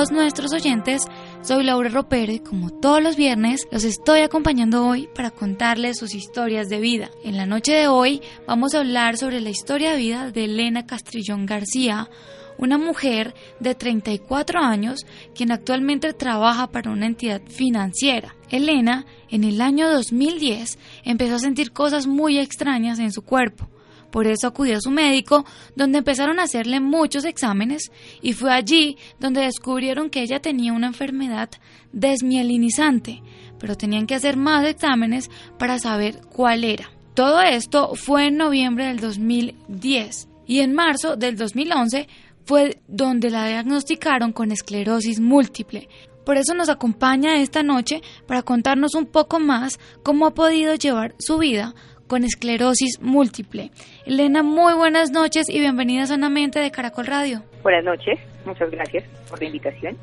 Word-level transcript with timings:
Todos 0.00 0.12
nuestros 0.12 0.54
oyentes. 0.54 1.02
Soy 1.42 1.62
Laura 1.62 1.90
Ropero 1.90 2.32
y 2.32 2.38
como 2.38 2.70
todos 2.70 3.02
los 3.02 3.16
viernes 3.16 3.68
los 3.70 3.84
estoy 3.84 4.20
acompañando 4.20 4.86
hoy 4.86 5.10
para 5.14 5.30
contarles 5.30 5.98
sus 5.98 6.14
historias 6.14 6.70
de 6.70 6.80
vida. 6.80 7.10
En 7.22 7.36
la 7.36 7.44
noche 7.44 7.72
de 7.72 7.86
hoy 7.86 8.22
vamos 8.46 8.74
a 8.74 8.78
hablar 8.78 9.18
sobre 9.18 9.42
la 9.42 9.50
historia 9.50 9.90
de 9.90 9.98
vida 9.98 10.30
de 10.30 10.44
Elena 10.44 10.86
Castrillón 10.86 11.44
García, 11.44 12.08
una 12.56 12.78
mujer 12.78 13.34
de 13.58 13.74
34 13.74 14.60
años 14.60 15.04
quien 15.34 15.52
actualmente 15.52 16.14
trabaja 16.14 16.68
para 16.68 16.92
una 16.92 17.04
entidad 17.04 17.42
financiera. 17.46 18.34
Elena, 18.48 19.04
en 19.28 19.44
el 19.44 19.60
año 19.60 19.92
2010, 19.92 20.78
empezó 21.04 21.34
a 21.34 21.40
sentir 21.40 21.72
cosas 21.72 22.06
muy 22.06 22.38
extrañas 22.38 23.00
en 23.00 23.12
su 23.12 23.20
cuerpo 23.20 23.68
por 24.10 24.26
eso 24.26 24.48
acudió 24.48 24.76
a 24.76 24.80
su 24.80 24.90
médico, 24.90 25.44
donde 25.76 25.98
empezaron 25.98 26.38
a 26.38 26.44
hacerle 26.44 26.80
muchos 26.80 27.24
exámenes 27.24 27.90
y 28.20 28.32
fue 28.32 28.52
allí 28.52 28.96
donde 29.18 29.42
descubrieron 29.42 30.10
que 30.10 30.22
ella 30.22 30.40
tenía 30.40 30.72
una 30.72 30.88
enfermedad 30.88 31.50
desmielinizante, 31.92 33.22
pero 33.58 33.76
tenían 33.76 34.06
que 34.06 34.14
hacer 34.14 34.36
más 34.36 34.66
exámenes 34.66 35.30
para 35.58 35.78
saber 35.78 36.20
cuál 36.28 36.64
era. 36.64 36.90
Todo 37.14 37.40
esto 37.42 37.94
fue 37.94 38.28
en 38.28 38.36
noviembre 38.36 38.86
del 38.86 39.00
2010 39.00 40.28
y 40.46 40.60
en 40.60 40.74
marzo 40.74 41.16
del 41.16 41.36
2011 41.36 42.08
fue 42.44 42.80
donde 42.88 43.30
la 43.30 43.46
diagnosticaron 43.46 44.32
con 44.32 44.50
esclerosis 44.50 45.20
múltiple. 45.20 45.88
Por 46.24 46.36
eso 46.36 46.54
nos 46.54 46.68
acompaña 46.68 47.40
esta 47.40 47.62
noche 47.62 48.02
para 48.26 48.42
contarnos 48.42 48.94
un 48.94 49.06
poco 49.06 49.38
más 49.38 49.78
cómo 50.02 50.26
ha 50.26 50.34
podido 50.34 50.74
llevar 50.74 51.14
su 51.18 51.38
vida 51.38 51.74
con 52.10 52.24
esclerosis 52.24 53.00
múltiple. 53.00 53.70
Elena, 54.04 54.42
muy 54.42 54.74
buenas 54.74 55.12
noches 55.12 55.48
y 55.48 55.60
bienvenida 55.60 56.06
Sanamente 56.06 56.58
de 56.58 56.72
Caracol 56.72 57.06
Radio. 57.06 57.44
Buenas 57.62 57.84
noches, 57.84 58.18
muchas 58.44 58.68
gracias 58.68 59.04
por 59.28 59.38
la 59.38 59.46
invitación. 59.46 59.96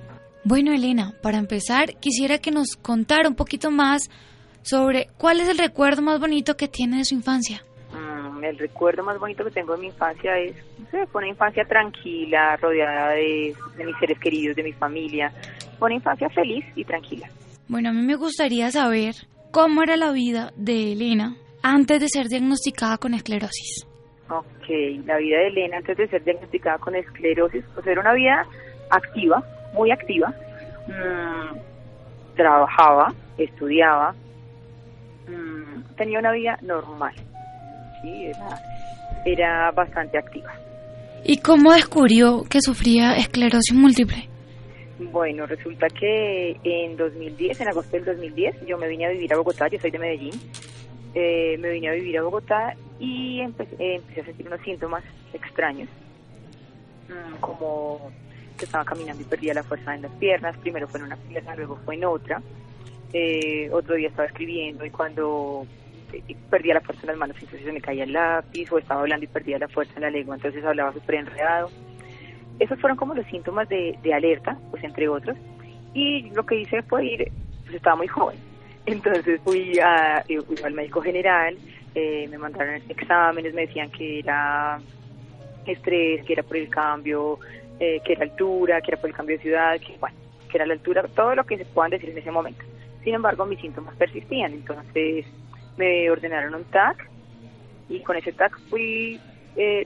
Bueno, 0.45 0.71
Elena, 0.71 1.11
para 1.21 1.37
empezar, 1.37 1.95
quisiera 1.99 2.37
que 2.37 2.49
nos 2.49 2.77
contara 2.77 3.27
un 3.27 3.35
poquito 3.35 3.71
más 3.71 4.09
sobre 4.61 5.09
cuál 5.17 5.41
es 5.41 5.49
el 5.49 5.57
recuerdo 5.57 6.01
más 6.01 6.17
bonito 6.21 6.55
que 6.55 6.69
tiene 6.69 6.99
de 6.99 7.03
su 7.03 7.13
infancia. 7.13 7.61
Mm, 7.91 8.41
el 8.41 8.57
recuerdo 8.57 9.03
más 9.03 9.19
bonito 9.19 9.43
que 9.43 9.51
tengo 9.51 9.75
de 9.75 9.81
mi 9.81 9.87
infancia 9.87 10.37
es, 10.37 10.55
no 10.79 10.89
sé, 10.89 11.05
fue 11.07 11.23
una 11.23 11.31
infancia 11.31 11.65
tranquila, 11.65 12.55
rodeada 12.55 13.09
de, 13.15 13.53
de 13.77 13.83
mis 13.83 13.97
seres 13.99 14.17
queridos, 14.19 14.55
de 14.55 14.63
mi 14.63 14.71
familia. 14.71 15.33
Fue 15.77 15.87
una 15.87 15.95
infancia 15.95 16.29
feliz 16.29 16.63
y 16.73 16.85
tranquila. 16.85 17.27
Bueno, 17.67 17.89
a 17.89 17.91
mí 17.91 18.01
me 18.01 18.15
gustaría 18.15 18.71
saber 18.71 19.15
cómo 19.51 19.83
era 19.83 19.97
la 19.97 20.13
vida 20.13 20.53
de 20.55 20.93
Elena 20.93 21.35
antes 21.73 21.99
de 21.99 22.07
ser 22.07 22.27
diagnosticada 22.27 22.97
con 22.97 23.13
esclerosis? 23.13 23.87
Ok, 24.29 24.67
la 25.05 25.17
vida 25.17 25.37
de 25.37 25.47
Elena 25.47 25.77
antes 25.77 25.97
de 25.97 26.07
ser 26.07 26.23
diagnosticada 26.23 26.77
con 26.79 26.95
esclerosis, 26.95 27.63
pues 27.73 27.87
era 27.87 28.01
una 28.01 28.13
vida 28.13 28.45
activa, 28.89 29.43
muy 29.73 29.91
activa. 29.91 30.33
Mm, 30.87 31.57
trabajaba, 32.35 33.13
estudiaba, 33.37 34.13
mm, 35.27 35.95
tenía 35.95 36.19
una 36.19 36.31
vida 36.31 36.57
normal. 36.61 37.13
Sí, 38.01 38.25
era, 38.25 38.59
era 39.25 39.71
bastante 39.71 40.17
activa. 40.17 40.53
¿Y 41.23 41.37
cómo 41.37 41.73
descubrió 41.73 42.43
que 42.49 42.61
sufría 42.61 43.15
esclerosis 43.17 43.73
múltiple? 43.73 44.29
Bueno, 44.99 45.45
resulta 45.45 45.87
que 45.87 46.57
en 46.63 46.97
2010, 46.97 47.61
en 47.61 47.67
agosto 47.67 47.97
del 47.97 48.05
2010, 48.05 48.65
yo 48.65 48.77
me 48.77 48.87
vine 48.87 49.05
a 49.05 49.09
vivir 49.09 49.31
a 49.33 49.37
Bogotá, 49.37 49.67
yo 49.67 49.79
soy 49.79 49.91
de 49.91 49.99
Medellín, 49.99 50.33
eh, 51.19 51.57
me 51.57 51.71
vine 51.71 51.89
a 51.89 51.93
vivir 51.93 52.15
a 52.19 52.21
Bogotá 52.21 52.75
y 52.99 53.39
empecé, 53.39 54.03
a 54.21 54.23
sentir 54.23 54.45
unos 54.45 54.61
síntomas 54.61 55.03
extraños, 55.33 55.89
mm, 57.09 57.39
como 57.39 58.11
que 58.55 58.65
estaba 58.65 58.85
caminando 58.85 59.23
y 59.23 59.25
perdía 59.25 59.55
la 59.55 59.63
fuerza 59.63 59.95
en 59.95 60.03
las 60.03 60.11
piernas, 60.11 60.55
primero 60.57 60.87
fue 60.87 60.99
en 60.99 61.07
una 61.07 61.15
pierna, 61.15 61.55
luego 61.55 61.79
fue 61.83 61.95
en 61.95 62.05
otra, 62.05 62.39
eh, 63.13 63.67
otro 63.71 63.95
día 63.95 64.09
estaba 64.09 64.27
escribiendo 64.27 64.85
y 64.85 64.91
cuando 64.91 65.65
eh, 66.13 66.35
perdía 66.51 66.75
la 66.75 66.81
fuerza 66.81 67.01
en 67.01 67.07
las 67.07 67.17
manos, 67.17 67.35
entonces 67.39 67.65
se 67.65 67.71
me 67.71 67.81
caía 67.81 68.03
el 68.03 68.13
lápiz, 68.13 68.71
o 68.71 68.77
estaba 68.77 69.01
hablando 69.01 69.23
y 69.23 69.27
perdía 69.27 69.57
la 69.57 69.69
fuerza 69.69 69.93
en 69.95 70.03
la 70.03 70.11
lengua, 70.11 70.35
entonces 70.35 70.63
hablaba 70.63 70.93
súper 70.93 71.15
enredado. 71.15 71.71
Esos 72.59 72.79
fueron 72.79 72.95
como 72.95 73.15
los 73.15 73.25
síntomas 73.25 73.67
de 73.67 74.13
alerta, 74.13 74.55
pues 74.69 74.83
entre 74.83 75.09
otros, 75.09 75.35
y 75.95 76.29
lo 76.29 76.45
que 76.45 76.61
hice 76.61 76.83
fue 76.83 77.05
ir, 77.05 77.31
pues 77.63 77.75
estaba 77.75 77.95
muy 77.95 78.07
joven, 78.07 78.37
entonces 78.87 79.41
fui, 79.43 79.77
a, 79.79 80.23
eh, 80.27 80.39
al 80.63 80.73
médico 80.73 81.01
general, 81.01 81.57
eh, 81.93 82.25
me 82.29 82.37
mandaron 82.37 82.81
exámenes, 82.87 83.53
me 83.53 83.67
decían 83.67 83.91
que 83.91 84.19
era 84.19 84.79
estrés, 85.65 86.23
que 86.25 86.33
era 86.33 86.43
por 86.43 86.55
el 86.55 86.69
cambio, 86.69 87.37
eh, 87.79 87.99
que 88.05 88.13
era 88.13 88.23
altura, 88.23 88.81
que 88.81 88.91
era 88.91 89.01
por 89.01 89.09
el 89.09 89.15
cambio 89.15 89.35
de 89.35 89.43
ciudad, 89.43 89.77
que 89.79 89.97
bueno, 89.99 90.15
que 90.49 90.57
era 90.57 90.65
la 90.65 90.73
altura, 90.73 91.03
todo 91.13 91.35
lo 91.35 91.45
que 91.45 91.57
se 91.57 91.65
puedan 91.65 91.91
decir 91.91 92.09
en 92.09 92.17
ese 92.17 92.31
momento. 92.31 92.63
Sin 93.03 93.13
embargo, 93.13 93.45
mis 93.45 93.59
síntomas 93.59 93.93
persistían, 93.97 94.53
entonces 94.53 95.25
me 95.75 96.09
ordenaron 96.09 96.55
un 96.55 96.63
TAC 96.63 97.09
y 97.89 97.99
con 97.99 98.15
ese 98.15 98.31
TAC 98.31 98.57
fui 98.69 99.19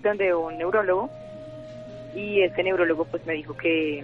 donde 0.03 0.33
un 0.35 0.57
neurólogo 0.57 1.09
y 2.13 2.41
este 2.41 2.61
neurólogo 2.61 3.05
pues 3.05 3.25
me 3.25 3.33
dijo 3.33 3.55
que 3.55 4.03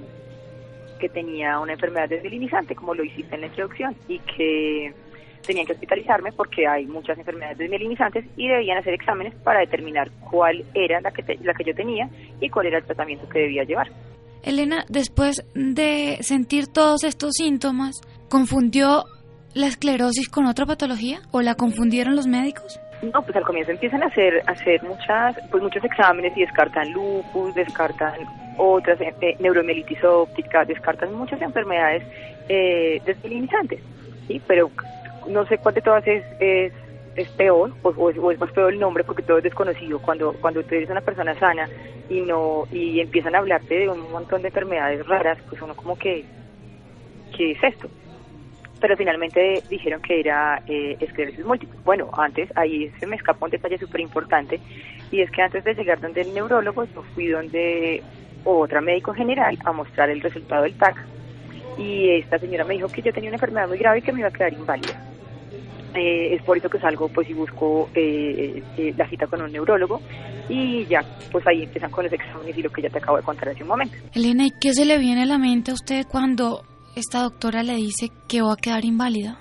que 0.98 1.10
tenía 1.10 1.60
una 1.60 1.74
enfermedad 1.74 2.10
desmielinizante, 2.10 2.76
como 2.76 2.94
lo 2.94 3.04
hiciste 3.04 3.36
en 3.36 3.42
la 3.42 3.48
introducción, 3.48 3.96
y 4.08 4.20
que 4.20 4.94
tenían 5.46 5.66
que 5.66 5.74
hospitalizarme 5.74 6.32
porque 6.34 6.68
hay 6.68 6.86
muchas 6.86 7.18
enfermedades 7.18 7.58
desmielinizantes 7.58 8.26
y 8.36 8.48
debían 8.48 8.78
hacer 8.78 8.94
exámenes 8.94 9.34
para 9.44 9.62
determinar 9.62 10.12
cuál 10.30 10.64
era 10.74 11.00
la 11.02 11.12
que, 11.12 11.24
la 11.42 11.54
que 11.54 11.64
yo 11.64 11.74
tenía 11.74 12.10
y 12.42 12.50
cuál 12.50 12.68
era 12.68 12.80
el 12.80 12.86
tratamiento 12.86 13.28
que 13.30 13.40
debía 13.40 13.64
llevar. 13.64 13.88
Elena, 14.44 14.86
después 14.90 15.44
de 15.56 16.18
sentir 16.22 16.68
todos 16.68 17.04
estos 17.04 17.34
síntomas, 17.34 18.02
¿confundió 18.30 19.06
la 19.54 19.68
esclerosis 19.68 20.30
con 20.30 20.46
otra 20.46 20.66
patología 20.66 21.20
o 21.32 21.42
la 21.42 21.56
confundieron 21.56 22.16
los 22.16 22.28
médicos? 22.28 22.80
No, 23.02 23.22
pues 23.22 23.36
al 23.36 23.44
comienzo 23.44 23.72
empiezan 23.72 24.04
a 24.04 24.08
hacer, 24.08 24.42
hacer 24.48 24.82
muchas, 24.84 25.36
pues 25.52 25.62
muchos 25.62 25.84
exámenes 25.84 26.36
y 26.36 26.42
descartan 26.42 26.92
lupus, 26.92 27.54
descartan 27.56 28.16
otras, 28.58 29.00
eh, 29.02 29.14
eh 29.22 29.36
neuromielitis 29.40 30.04
óptica, 30.04 30.66
descartan 30.66 31.14
muchas 31.14 31.42
enfermedades 31.42 32.04
eh, 32.50 33.02
¿sí? 34.28 34.42
Pero 34.48 34.72
no 35.28 35.46
sé 35.48 35.58
cuál 35.58 35.76
de 35.76 35.82
todas 35.82 36.04
es 36.08 37.30
peor, 37.36 37.74
o, 37.82 38.10
es 38.10 38.40
más 38.40 38.52
peor 38.52 38.74
el 38.74 38.80
nombre 38.80 39.04
porque 39.04 39.24
todo 39.24 39.38
es 39.38 39.44
desconocido. 39.44 40.00
Cuando, 40.00 40.34
cuando 40.34 40.64
tú 40.64 40.76
eres 40.76 40.90
una 40.90 41.02
persona 41.02 41.38
sana 41.40 41.68
y 42.10 42.22
no 42.22 42.68
y 42.72 43.00
empiezan 43.00 43.36
a 43.36 43.40
hablarte 43.40 43.80
de 43.80 43.90
un 43.90 44.12
montón 44.12 44.42
de 44.42 44.50
enfermedades 44.50 45.06
raras, 45.08 45.38
pues 45.50 45.62
uno 45.62 45.76
como 45.76 45.98
que, 45.98 46.24
¿qué 47.36 47.52
es 47.52 47.64
esto? 47.64 47.90
pero 48.80 48.96
finalmente 48.96 49.64
dijeron 49.70 50.02
que 50.02 50.20
era 50.20 50.62
eh, 50.68 50.98
esclerosis 51.00 51.46
múltiple. 51.46 51.80
Bueno, 51.84 52.10
antes, 52.14 52.50
ahí 52.56 52.92
se 53.00 53.08
me 53.08 53.16
escapó 53.16 53.46
un 53.46 53.52
detalle 53.52 53.78
súper 53.78 54.02
importante, 54.02 54.60
y 55.12 55.22
es 55.22 55.32
que 55.32 55.42
antes 55.42 55.64
de 55.64 55.74
llegar 55.74 56.00
donde 56.00 56.22
el 56.22 56.34
neurólogo, 56.34 56.86
yo 56.86 57.02
fui 57.14 57.28
donde 57.28 58.04
otra 58.56 58.82
médico 58.82 59.14
general 59.14 59.58
a 59.66 59.72
mostrar 59.72 60.10
el 60.10 60.22
resultado 60.22 60.64
del 60.64 60.78
TAC, 60.78 60.96
y 61.78 62.10
esta 62.12 62.40
señora 62.40 62.64
me 62.64 62.74
dijo 62.74 62.88
que 62.88 63.02
yo 63.02 63.14
tenía 63.14 63.30
una 63.30 63.36
enfermedad 63.36 63.68
muy 63.68 63.78
grave 63.78 64.00
y 64.00 64.02
que 64.02 64.12
me 64.12 64.20
iba 64.20 64.30
a 64.30 64.32
quedar 64.32 64.54
inválida. 64.54 65.00
Eh, 65.94 66.36
es 66.36 66.44
por 66.44 66.58
eso 66.58 66.70
que 66.70 66.80
salgo 66.80 67.08
pues 67.08 67.30
y 67.30 67.34
busco 67.34 67.90
eh, 67.96 68.62
eh, 68.78 68.94
la 68.98 69.08
cita 69.10 69.26
con 69.26 69.42
un 69.42 69.52
neurólogo 69.52 70.02
y 70.50 70.86
ya 70.86 71.02
pues 71.32 71.48
ahí 71.48 71.64
empiezan 71.64 71.90
con 71.90 72.04
los 72.04 72.14
exámenes 72.14 72.56
y 72.56 72.62
lo 72.62 72.70
que 72.70 72.84
ya 72.84 72.90
te 72.90 73.00
acabo 73.00 73.18
de 73.18 73.24
contar 73.24 73.50
hace 73.50 73.64
un 73.64 73.70
momento. 73.70 73.96
Elena, 74.14 74.46
¿y 74.46 74.52
qué 74.62 74.74
se 74.74 74.86
le 74.86 74.98
viene 75.00 75.24
a 75.24 75.26
la 75.26 75.38
mente 75.38 75.72
a 75.72 75.74
usted 75.74 76.06
cuando 76.06 76.64
esta 76.96 77.22
doctora 77.24 77.64
le 77.64 77.76
dice 77.76 78.10
que 78.28 78.42
va 78.42 78.54
a 78.54 78.58
quedar 78.58 78.86
inválida? 78.86 79.40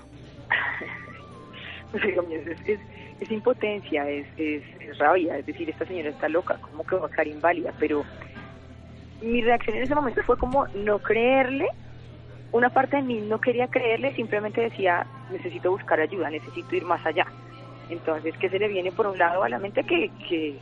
pues 1.91 2.03
es, 2.05 2.79
es, 3.19 3.31
impotencia, 3.31 4.09
es, 4.09 4.25
es, 4.37 4.63
rabia, 4.97 5.37
es 5.37 5.45
decir, 5.45 5.69
esta 5.69 5.85
señora 5.85 6.09
está 6.09 6.29
loca, 6.29 6.57
¿cómo 6.61 6.83
que 6.85 6.95
va 6.95 7.07
a 7.07 7.11
quedar 7.11 7.27
inválida? 7.27 7.73
Pero 7.77 8.03
mi 9.21 9.41
reacción 9.41 9.77
en 9.77 9.83
ese 9.83 9.95
momento 9.95 10.21
fue 10.23 10.37
como 10.37 10.67
no 10.67 10.99
creerle, 10.99 11.67
una 12.51 12.69
parte 12.69 12.97
de 12.97 13.03
mí 13.03 13.21
no 13.21 13.41
quería 13.41 13.67
creerle, 13.67 14.13
simplemente 14.15 14.61
decía, 14.61 15.05
necesito 15.31 15.71
buscar 15.71 15.99
ayuda, 15.99 16.29
necesito 16.29 16.75
ir 16.75 16.83
más 16.83 17.05
allá. 17.05 17.27
Entonces, 17.89 18.35
¿qué 18.37 18.49
se 18.49 18.59
le 18.59 18.67
viene 18.67 18.91
por 18.91 19.07
un 19.07 19.17
lado 19.17 19.43
a 19.43 19.49
la 19.49 19.59
mente 19.59 19.83
que, 19.83 20.11
que, 20.27 20.55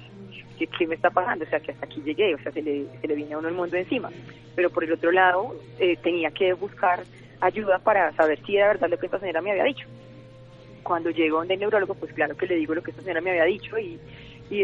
que, 0.67 0.87
me 0.87 0.95
está 0.95 1.09
pasando? 1.09 1.45
O 1.45 1.47
sea, 1.47 1.59
que 1.59 1.71
hasta 1.71 1.85
aquí 1.85 2.01
llegué, 2.01 2.35
o 2.35 2.39
sea, 2.39 2.51
se 2.51 2.61
le, 2.61 2.85
se 3.01 3.07
le 3.07 3.15
viene 3.15 3.33
a 3.33 3.37
uno 3.37 3.47
el 3.47 3.55
mundo 3.55 3.77
encima. 3.77 4.09
Pero 4.55 4.69
por 4.69 4.83
el 4.83 4.93
otro 4.93 5.11
lado, 5.11 5.55
eh, 5.79 5.97
tenía 5.97 6.31
que 6.31 6.53
buscar 6.53 7.03
ayuda 7.41 7.79
para 7.79 8.13
saber 8.13 8.39
si 8.45 8.57
era 8.57 8.67
verdad 8.67 8.89
lo 8.89 8.97
que 8.97 9.07
esta 9.07 9.19
señora 9.19 9.41
me 9.41 9.51
había 9.51 9.63
dicho. 9.63 9.87
Cuando 10.83 11.09
llego 11.09 11.39
donde 11.39 11.55
el 11.55 11.59
neurólogo, 11.59 11.95
pues 11.95 12.13
claro 12.13 12.37
que 12.37 12.45
le 12.45 12.55
digo 12.55 12.75
lo 12.75 12.83
que 12.83 12.91
esta 12.91 13.01
señora 13.01 13.21
me 13.21 13.31
había 13.31 13.45
dicho 13.45 13.77
y, 13.77 13.99
y, 14.49 14.61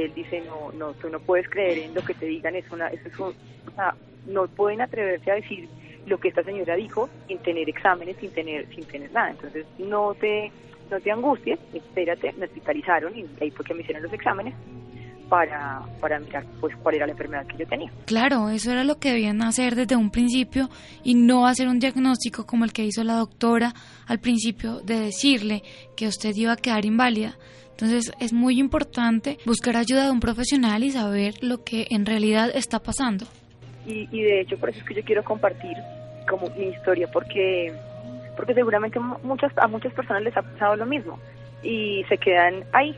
él 0.00 0.12
dice, 0.14 0.42
no, 0.46 0.72
no, 0.72 0.92
tú 0.94 1.08
no 1.08 1.18
puedes 1.20 1.48
creer 1.48 1.78
en 1.78 1.94
lo 1.94 2.02
que 2.02 2.14
te 2.14 2.26
digan, 2.26 2.54
es 2.54 2.70
una, 2.70 2.88
eso 2.88 3.08
es 3.08 3.18
o 3.18 3.34
sea, 3.74 3.94
no 4.26 4.46
pueden 4.46 4.80
atreverse 4.80 5.30
a 5.30 5.34
decir 5.34 5.68
lo 6.06 6.18
que 6.18 6.28
esta 6.28 6.42
señora 6.42 6.76
dijo 6.76 7.08
sin 7.26 7.38
tener 7.38 7.68
exámenes, 7.68 8.16
sin 8.18 8.30
tener, 8.30 8.68
sin 8.74 8.84
tener 8.84 9.10
nada. 9.12 9.30
Entonces, 9.30 9.66
no 9.78 10.14
te 10.14 10.52
no 10.90 11.00
te 11.00 11.10
angusties, 11.10 11.58
espérate, 11.72 12.32
me 12.34 12.44
hospitalizaron 12.44 13.16
y 13.16 13.24
ahí 13.40 13.50
fue 13.50 13.64
que 13.64 13.74
me 13.74 13.80
hicieron 13.80 14.02
los 14.02 14.12
exámenes 14.12 14.54
para, 15.28 15.82
para 16.00 16.18
mirar 16.20 16.44
pues 16.60 16.76
cuál 16.76 16.96
era 16.96 17.06
la 17.06 17.12
enfermedad 17.12 17.46
que 17.46 17.56
yo 17.56 17.66
tenía. 17.66 17.90
Claro, 18.04 18.50
eso 18.50 18.70
era 18.70 18.84
lo 18.84 18.98
que 18.98 19.10
debían 19.10 19.42
hacer 19.42 19.74
desde 19.74 19.96
un 19.96 20.10
principio 20.10 20.68
y 21.02 21.14
no 21.14 21.46
hacer 21.46 21.68
un 21.68 21.78
diagnóstico 21.78 22.46
como 22.46 22.64
el 22.64 22.72
que 22.72 22.84
hizo 22.84 23.02
la 23.02 23.14
doctora 23.14 23.72
al 24.06 24.20
principio 24.20 24.80
de 24.80 25.00
decirle 25.00 25.62
que 25.96 26.06
usted 26.06 26.34
iba 26.36 26.52
a 26.52 26.56
quedar 26.56 26.84
inválida. 26.84 27.36
Entonces 27.74 28.12
es 28.20 28.32
muy 28.32 28.60
importante 28.60 29.38
buscar 29.44 29.76
ayuda 29.76 30.04
de 30.04 30.12
un 30.12 30.20
profesional 30.20 30.84
y 30.84 30.90
saber 30.90 31.34
lo 31.42 31.64
que 31.64 31.88
en 31.90 32.06
realidad 32.06 32.50
está 32.54 32.78
pasando. 32.78 33.26
Y, 33.84 34.08
y 34.12 34.22
de 34.22 34.40
hecho 34.40 34.56
por 34.58 34.70
eso 34.70 34.78
es 34.78 34.84
que 34.84 34.94
yo 34.94 35.02
quiero 35.02 35.24
compartir 35.24 35.76
como 36.28 36.48
mi 36.50 36.66
historia 36.68 37.10
porque 37.12 37.74
porque 38.36 38.54
seguramente 38.54 38.98
muchas, 39.22 39.52
a 39.56 39.68
muchas 39.68 39.92
personas 39.92 40.22
les 40.22 40.36
ha 40.36 40.42
pasado 40.42 40.76
lo 40.76 40.86
mismo 40.86 41.18
y 41.62 42.04
se 42.08 42.18
quedan 42.18 42.64
ahí, 42.72 42.94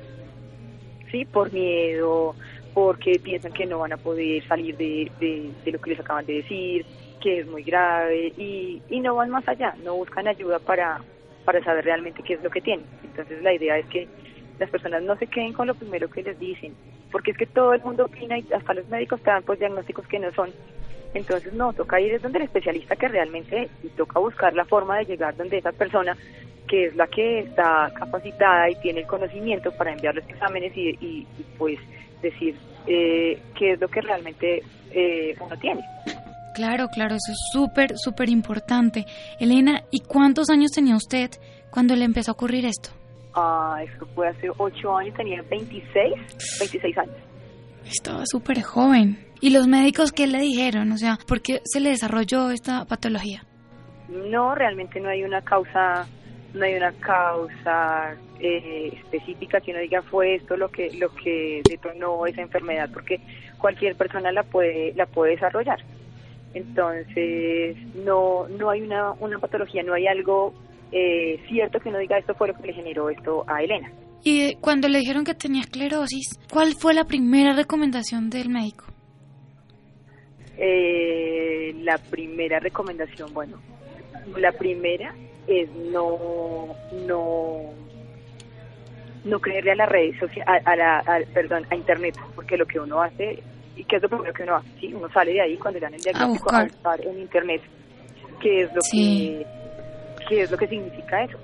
¿sí? 1.10 1.24
Por 1.24 1.52
miedo, 1.52 2.34
porque 2.74 3.18
piensan 3.22 3.52
que 3.52 3.66
no 3.66 3.78
van 3.78 3.92
a 3.92 3.96
poder 3.96 4.46
salir 4.46 4.76
de, 4.76 5.10
de, 5.20 5.72
lo 5.72 5.80
que 5.80 5.90
les 5.90 6.00
acaban 6.00 6.26
de 6.26 6.34
decir, 6.34 6.84
que 7.20 7.40
es 7.40 7.46
muy 7.46 7.62
grave 7.62 8.32
y, 8.36 8.82
y 8.88 9.00
no 9.00 9.14
van 9.14 9.30
más 9.30 9.46
allá, 9.48 9.74
no 9.84 9.96
buscan 9.96 10.26
ayuda 10.28 10.58
para, 10.58 11.00
para 11.44 11.62
saber 11.62 11.84
realmente 11.84 12.22
qué 12.22 12.34
es 12.34 12.42
lo 12.42 12.50
que 12.50 12.60
tienen. 12.60 12.86
Entonces 13.04 13.42
la 13.42 13.54
idea 13.54 13.78
es 13.78 13.86
que 13.86 14.08
las 14.58 14.70
personas 14.70 15.02
no 15.02 15.16
se 15.16 15.26
queden 15.26 15.52
con 15.52 15.66
lo 15.66 15.74
primero 15.74 16.08
que 16.08 16.22
les 16.22 16.38
dicen, 16.38 16.74
porque 17.12 17.32
es 17.32 17.36
que 17.36 17.46
todo 17.46 17.74
el 17.74 17.82
mundo 17.82 18.06
opina 18.06 18.38
y 18.38 18.46
hasta 18.52 18.74
los 18.74 18.88
médicos 18.88 19.20
te 19.22 19.30
dan 19.30 19.42
pues 19.42 19.58
diagnósticos 19.58 20.06
que 20.06 20.18
no 20.18 20.32
son 20.32 20.50
entonces, 21.16 21.54
no, 21.54 21.72
toca 21.72 21.98
ir 21.98 22.12
es 22.12 22.22
donde 22.22 22.38
el 22.38 22.44
especialista 22.44 22.94
que 22.94 23.08
realmente 23.08 23.70
y 23.82 23.88
toca 23.88 24.20
buscar 24.20 24.52
la 24.52 24.66
forma 24.66 24.98
de 24.98 25.06
llegar 25.06 25.34
donde 25.34 25.56
esa 25.56 25.72
persona 25.72 26.14
que 26.68 26.86
es 26.86 26.96
la 26.96 27.06
que 27.06 27.40
está 27.40 27.90
capacitada 27.94 28.68
y 28.68 28.74
tiene 28.82 29.00
el 29.00 29.06
conocimiento 29.06 29.70
para 29.72 29.92
enviar 29.92 30.14
los 30.14 30.28
exámenes 30.28 30.72
y, 30.76 31.26
pues 31.56 31.78
decir 32.20 32.56
eh, 32.86 33.40
qué 33.54 33.72
es 33.72 33.80
lo 33.80 33.88
que 33.88 34.00
realmente 34.02 34.62
eh, 34.90 35.34
uno 35.40 35.56
tiene. 35.58 35.82
Claro, 36.54 36.88
claro, 36.88 37.14
eso 37.14 37.32
es 37.32 37.38
súper, 37.52 37.92
súper 37.96 38.28
importante. 38.28 39.04
Elena, 39.38 39.82
¿y 39.90 40.00
cuántos 40.00 40.50
años 40.50 40.70
tenía 40.72 40.96
usted 40.96 41.30
cuando 41.70 41.94
le 41.94 42.04
empezó 42.04 42.32
a 42.32 42.34
ocurrir 42.34 42.64
esto? 42.66 42.90
Ah, 43.36 43.78
eso 43.84 44.06
fue 44.14 44.28
hace 44.28 44.48
ocho 44.56 44.96
años, 44.96 45.14
tenía 45.14 45.42
26, 45.42 46.14
26 46.58 46.98
años. 46.98 47.16
Estaba 47.84 48.22
súper 48.24 48.62
joven. 48.62 49.18
¿Y 49.42 49.50
los 49.50 49.68
médicos 49.68 50.10
qué 50.10 50.26
le 50.26 50.40
dijeron? 50.40 50.90
O 50.92 50.96
sea, 50.96 51.18
¿por 51.28 51.42
qué 51.42 51.60
se 51.64 51.80
le 51.80 51.90
desarrolló 51.90 52.50
esta 52.50 52.86
patología? 52.86 53.44
No, 54.08 54.54
realmente 54.54 55.00
no 55.00 55.10
hay 55.10 55.22
una 55.22 55.42
causa, 55.42 56.06
no 56.54 56.64
hay 56.64 56.76
una 56.76 56.92
causa 56.92 58.16
eh, 58.40 58.90
específica 59.02 59.60
que 59.60 59.72
uno 59.72 59.80
diga 59.80 60.00
fue 60.00 60.36
esto 60.36 60.56
lo 60.56 60.70
que 60.70 60.92
lo 60.94 61.14
que 61.14 61.60
detonó 61.68 62.24
esa 62.26 62.40
enfermedad, 62.40 62.88
porque 62.92 63.20
cualquier 63.58 63.96
persona 63.96 64.32
la 64.32 64.44
puede 64.44 64.94
la 64.94 65.04
puede 65.04 65.32
desarrollar. 65.32 65.80
Entonces 66.54 67.76
no 67.96 68.48
no 68.48 68.70
hay 68.70 68.80
una 68.80 69.12
una 69.12 69.38
patología, 69.38 69.82
no 69.82 69.92
hay 69.92 70.06
algo 70.06 70.54
eh, 70.92 71.40
cierto 71.48 71.80
que 71.80 71.88
uno 71.88 71.98
diga 71.98 72.18
esto 72.18 72.34
fue 72.34 72.48
lo 72.48 72.54
que 72.54 72.68
le 72.68 72.72
generó 72.74 73.10
esto 73.10 73.44
a 73.48 73.62
Elena. 73.62 73.90
Y 74.22 74.56
cuando 74.56 74.88
le 74.88 74.98
dijeron 74.98 75.24
que 75.24 75.34
tenía 75.34 75.60
esclerosis, 75.60 76.38
¿cuál 76.50 76.74
fue 76.74 76.94
la 76.94 77.04
primera 77.04 77.52
recomendación 77.52 78.28
del 78.28 78.48
médico? 78.48 78.84
Eh, 80.58 81.74
la 81.82 81.98
primera 81.98 82.58
recomendación, 82.58 83.32
bueno, 83.34 83.60
la 84.36 84.52
primera 84.52 85.14
es 85.46 85.70
no, 85.70 86.74
no, 87.06 87.60
no 89.24 89.38
creerle 89.38 89.72
a 89.72 89.76
las 89.76 89.88
redes 89.88 90.18
sociales, 90.18 90.62
a, 90.64 90.76
la, 90.76 91.02
perdón, 91.32 91.64
a 91.70 91.76
internet, 91.76 92.16
porque 92.34 92.56
lo 92.56 92.66
que 92.66 92.80
uno 92.80 93.02
hace, 93.02 93.42
y 93.76 93.84
que 93.84 93.96
es 93.96 94.02
lo 94.02 94.08
primero 94.08 94.32
que 94.32 94.42
uno 94.42 94.56
hace, 94.56 94.68
¿sí? 94.80 94.94
uno 94.94 95.08
sale 95.12 95.34
de 95.34 95.42
ahí 95.42 95.56
cuando 95.56 95.78
le 95.78 95.84
dan 95.84 95.94
el 95.94 96.00
diagnóstico 96.00 96.54
a, 96.54 96.64
buscar 96.64 97.00
en 97.06 97.20
internet, 97.20 97.62
qué 98.40 98.62
es 98.62 98.74
lo 98.74 98.80
que, 98.90 99.46
qué 100.28 100.42
es 100.42 100.50
lo 100.50 100.56
que 100.56 100.68
significa 100.68 101.24
eso. 101.24 101.38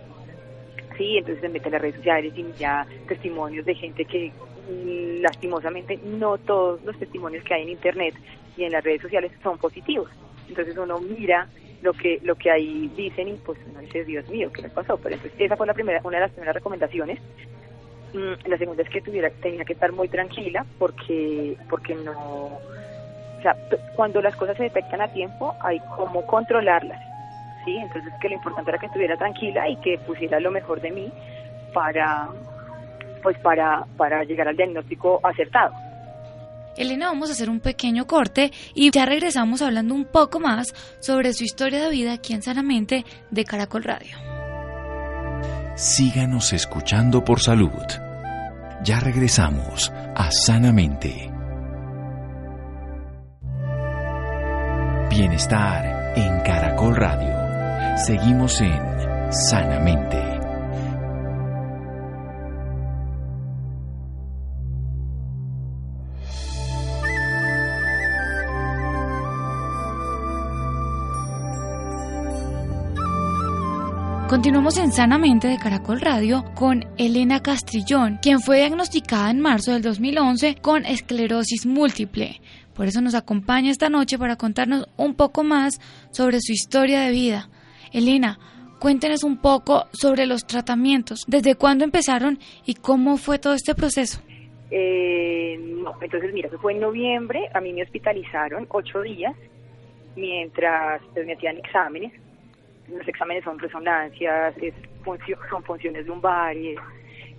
Sí, 0.96 1.16
entonces 1.16 1.40
se 1.40 1.48
mete 1.48 1.68
a 1.68 1.72
las 1.72 1.82
redes 1.82 1.96
sociales 1.96 2.32
y 2.36 2.44
ya 2.58 2.86
testimonios 3.08 3.64
de 3.64 3.74
gente 3.74 4.04
que 4.04 4.30
mm, 4.70 5.22
lastimosamente 5.22 5.98
no 6.04 6.38
todos 6.38 6.82
los 6.84 6.98
testimonios 6.98 7.44
que 7.44 7.54
hay 7.54 7.62
en 7.62 7.70
internet 7.70 8.14
y 8.56 8.64
en 8.64 8.72
las 8.72 8.84
redes 8.84 9.02
sociales 9.02 9.32
son 9.42 9.58
positivos. 9.58 10.10
Entonces 10.48 10.76
uno 10.76 11.00
mira 11.00 11.48
lo 11.80 11.92
que 11.92 12.20
lo 12.22 12.36
que 12.36 12.50
ahí 12.50 12.90
dicen 12.94 13.28
y 13.28 13.32
pues 13.34 13.58
uno 13.70 13.80
dice, 13.80 14.04
Dios 14.04 14.28
mío, 14.28 14.50
¿qué 14.52 14.62
me 14.62 14.68
pasó? 14.68 14.96
Pero 14.98 15.14
entonces 15.14 15.40
esa 15.40 15.56
fue 15.56 15.66
la 15.66 15.74
primera, 15.74 16.00
una 16.04 16.18
de 16.18 16.22
las 16.22 16.32
primeras 16.32 16.54
recomendaciones. 16.54 17.18
Mm, 18.12 18.48
la 18.48 18.58
segunda 18.58 18.82
es 18.82 18.90
que 18.90 19.00
tuviera, 19.00 19.30
tenía 19.30 19.64
que 19.64 19.72
estar 19.72 19.90
muy 19.92 20.08
tranquila 20.08 20.66
porque, 20.78 21.56
porque 21.70 21.94
no, 21.94 22.12
o 22.12 23.42
sea, 23.42 23.56
cuando 23.96 24.20
las 24.20 24.36
cosas 24.36 24.56
se 24.56 24.64
detectan 24.64 25.00
a 25.00 25.12
tiempo 25.12 25.56
hay 25.60 25.80
como 25.96 26.24
controlarlas, 26.26 27.00
¿sí? 27.64 27.76
Entonces 27.76 28.12
que 28.20 28.28
lo 28.28 28.34
importante 28.34 28.70
era 28.70 28.78
que 28.78 28.86
estuviera 28.86 29.16
tranquila 29.16 29.68
y 29.68 29.76
que 29.76 29.98
pusiera 29.98 30.40
lo 30.40 30.50
mejor 30.50 30.80
de 30.80 30.90
mí 30.90 31.12
para, 31.72 32.28
pues 33.22 33.38
para, 33.38 33.84
para 33.96 34.24
llegar 34.24 34.48
al 34.48 34.56
diagnóstico 34.56 35.20
acertado. 35.22 35.74
Elena, 36.76 37.08
vamos 37.08 37.28
a 37.28 37.32
hacer 37.32 37.50
un 37.50 37.60
pequeño 37.60 38.06
corte 38.06 38.50
y 38.74 38.90
ya 38.90 39.04
regresamos 39.04 39.60
hablando 39.60 39.94
un 39.94 40.06
poco 40.06 40.40
más 40.40 40.72
sobre 41.00 41.34
su 41.34 41.44
historia 41.44 41.84
de 41.84 41.90
vida 41.90 42.14
aquí 42.14 42.32
en 42.32 42.42
Sanamente 42.42 43.04
de 43.30 43.44
Caracol 43.44 43.84
Radio. 43.84 44.16
Síganos 45.76 46.52
escuchando 46.52 47.24
por 47.24 47.40
salud. 47.40 47.70
Ya 48.84 49.00
regresamos 49.00 49.92
a 50.14 50.30
Sanamente. 50.30 51.30
Bienestar 55.10 56.14
en 56.16 56.40
Caracol 56.40 56.96
Radio. 56.96 57.41
Seguimos 57.96 58.58
en 58.62 58.80
Sanamente. 59.30 60.18
Continuamos 74.28 74.78
en 74.78 74.90
Sanamente 74.90 75.48
de 75.48 75.58
Caracol 75.58 76.00
Radio 76.00 76.44
con 76.54 76.86
Elena 76.96 77.40
Castrillón, 77.40 78.18
quien 78.22 78.40
fue 78.40 78.56
diagnosticada 78.56 79.30
en 79.30 79.40
marzo 79.40 79.72
del 79.72 79.82
2011 79.82 80.56
con 80.62 80.86
esclerosis 80.86 81.66
múltiple. 81.66 82.40
Por 82.72 82.86
eso 82.86 83.02
nos 83.02 83.14
acompaña 83.14 83.70
esta 83.70 83.90
noche 83.90 84.18
para 84.18 84.36
contarnos 84.36 84.88
un 84.96 85.14
poco 85.14 85.44
más 85.44 85.78
sobre 86.10 86.40
su 86.40 86.52
historia 86.52 87.02
de 87.02 87.10
vida. 87.10 87.50
Elena, 87.92 88.38
cuéntenos 88.78 89.24
un 89.24 89.38
poco 89.38 89.86
sobre 89.92 90.26
los 90.26 90.46
tratamientos, 90.46 91.24
desde 91.26 91.54
cuándo 91.54 91.84
empezaron 91.84 92.38
y 92.66 92.74
cómo 92.74 93.16
fue 93.16 93.38
todo 93.38 93.54
este 93.54 93.74
proceso. 93.74 94.20
Eh, 94.70 95.54
entonces 96.00 96.32
mira, 96.32 96.48
fue 96.60 96.72
en 96.72 96.80
noviembre, 96.80 97.48
a 97.52 97.60
mí 97.60 97.72
me 97.72 97.82
hospitalizaron 97.82 98.66
ocho 98.70 99.02
días 99.02 99.34
mientras 100.16 101.02
pues, 101.14 101.26
me 101.26 101.34
hacían 101.34 101.58
exámenes 101.58 102.12
los 102.88 103.06
exámenes 103.08 103.44
son 103.44 103.58
resonancias, 103.58 104.56
es 104.58 104.74
son 105.50 105.62
funciones 105.64 106.06
lumbares. 106.06 106.78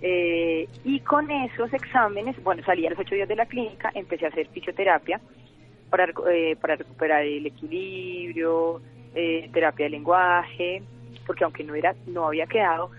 Eh, 0.02 0.68
y 0.84 1.00
con 1.00 1.30
esos 1.30 1.72
exámenes, 1.72 2.42
bueno, 2.42 2.62
salí 2.64 2.86
a 2.86 2.90
los 2.90 2.98
ocho 2.98 3.14
días 3.14 3.28
de 3.28 3.36
la 3.36 3.46
clínica, 3.46 3.90
empecé 3.94 4.26
a 4.26 4.28
hacer 4.28 4.48
fisioterapia 4.48 5.20
para, 5.88 6.12
eh, 6.30 6.56
para 6.60 6.76
recuperar 6.76 7.22
el 7.24 7.46
equilibrio, 7.46 8.82
eh, 9.14 9.48
terapia 9.52 9.86
de 9.86 9.90
lenguaje, 9.90 10.82
porque 11.26 11.44
aunque 11.44 11.64
no 11.64 11.74
era, 11.74 11.94
no 12.06 12.26
había 12.26 12.46
quedado 12.46 12.90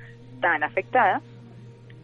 tan 0.42 0.64
afectada, 0.64 1.22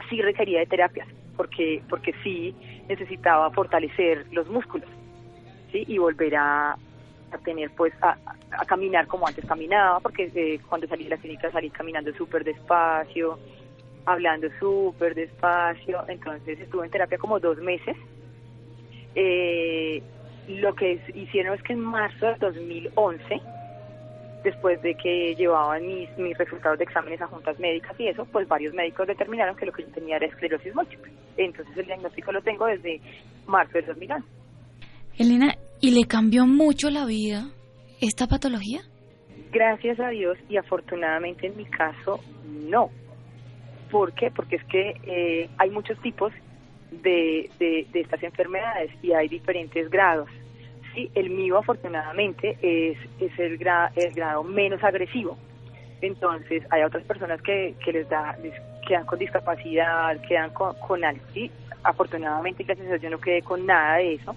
sí 0.09 0.21
requería 0.21 0.59
de 0.59 0.65
terapias, 0.65 1.07
porque, 1.37 1.81
porque 1.89 2.13
sí 2.23 2.55
necesitaba 2.87 3.49
fortalecer 3.51 4.25
los 4.31 4.47
músculos, 4.49 4.89
¿sí? 5.71 5.83
y 5.87 5.97
volver 5.97 6.35
a, 6.35 6.77
tener 7.45 7.71
pues 7.71 7.93
a, 8.01 8.17
caminar 8.65 9.07
como 9.07 9.27
antes 9.27 9.45
caminaba, 9.45 9.99
porque 10.01 10.29
eh, 10.35 10.59
cuando 10.67 10.87
salí 10.87 11.05
de 11.05 11.11
la 11.11 11.17
clínica 11.17 11.49
salí 11.51 11.69
caminando 11.69 12.13
súper 12.13 12.43
despacio, 12.43 13.39
hablando 14.05 14.47
súper 14.59 15.15
despacio, 15.15 16.03
entonces 16.07 16.59
estuve 16.59 16.85
en 16.85 16.91
terapia 16.91 17.17
como 17.17 17.39
dos 17.39 17.57
meses. 17.59 17.95
Eh, 19.15 20.01
lo 20.47 20.75
que 20.75 20.99
hicieron 21.13 21.53
es 21.53 21.63
que 21.63 21.73
en 21.73 21.79
marzo 21.79 22.25
del 22.25 22.39
2011, 22.39 23.41
después 24.43 24.81
de 24.81 24.95
que 24.95 25.36
llevaban 25.36 25.86
mis, 25.86 26.10
mis 26.17 26.38
resultados 26.38 26.77
de 26.77 26.86
exámenes 26.86 27.21
a 27.21 27.27
juntas 27.27 27.60
médicas 27.60 28.00
y 28.00 28.07
eso, 28.07 28.25
pues 28.25 28.48
varios 28.48 28.74
médicos 28.74 29.07
determinaron 29.07 29.55
que 29.55 29.65
lo 29.65 29.71
que 29.71 29.83
yo 29.83 29.89
tenía 29.89 30.17
era 30.17 30.25
esclerosis 30.25 30.74
múltiple. 30.74 31.12
Entonces 31.38 31.75
el 31.77 31.86
diagnóstico 31.86 32.31
lo 32.31 32.41
tengo 32.41 32.65
desde 32.65 33.00
marzo 33.45 33.74
del 33.74 33.86
2011. 33.86 34.27
Elena, 35.17 35.55
¿y 35.79 35.91
le 35.91 36.07
cambió 36.07 36.45
mucho 36.45 36.89
la 36.89 37.05
vida 37.05 37.45
esta 38.00 38.27
patología? 38.27 38.81
Gracias 39.51 40.00
a 40.00 40.10
Dios 40.10 40.38
y 40.50 40.57
afortunadamente 40.57 41.48
en 41.48 41.57
mi 41.57 41.65
caso 41.65 42.19
no. 42.45 42.89
¿Por 43.91 44.13
qué? 44.13 44.31
Porque 44.31 44.55
es 44.55 44.63
que 44.65 44.93
eh, 45.03 45.50
hay 45.57 45.69
muchos 45.69 46.00
tipos 46.01 46.31
de, 46.91 47.50
de, 47.60 47.88
estas 47.93 48.24
enfermedades 48.24 48.91
y 49.01 49.12
hay 49.12 49.27
diferentes 49.27 49.89
grados. 49.89 50.29
Sí, 50.93 51.10
el 51.15 51.29
mío 51.29 51.57
afortunadamente 51.57 52.57
es, 52.62 52.98
es 53.19 53.39
el, 53.39 53.60
el 53.95 54.13
grado 54.13 54.43
menos 54.43 54.83
agresivo. 54.83 55.38
Entonces 56.01 56.63
hay 56.69 56.83
otras 56.83 57.03
personas 57.03 57.41
que, 57.41 57.75
que 57.83 57.93
les 57.93 58.10
da, 58.10 58.36
les 58.41 58.53
quedan 58.88 59.05
con 59.05 59.19
discapacidad, 59.19 60.19
quedan 60.27 60.50
con, 60.51 60.75
con 60.75 61.03
algo. 61.03 61.21
Y 61.33 61.50
afortunadamente, 61.83 62.63
gracias 62.63 62.88
a 62.88 62.89
Dios, 62.91 63.01
yo 63.01 63.10
no 63.10 63.19
quedé 63.19 63.41
con 63.41 63.65
nada 63.65 63.98
de 63.98 64.15
eso. 64.15 64.36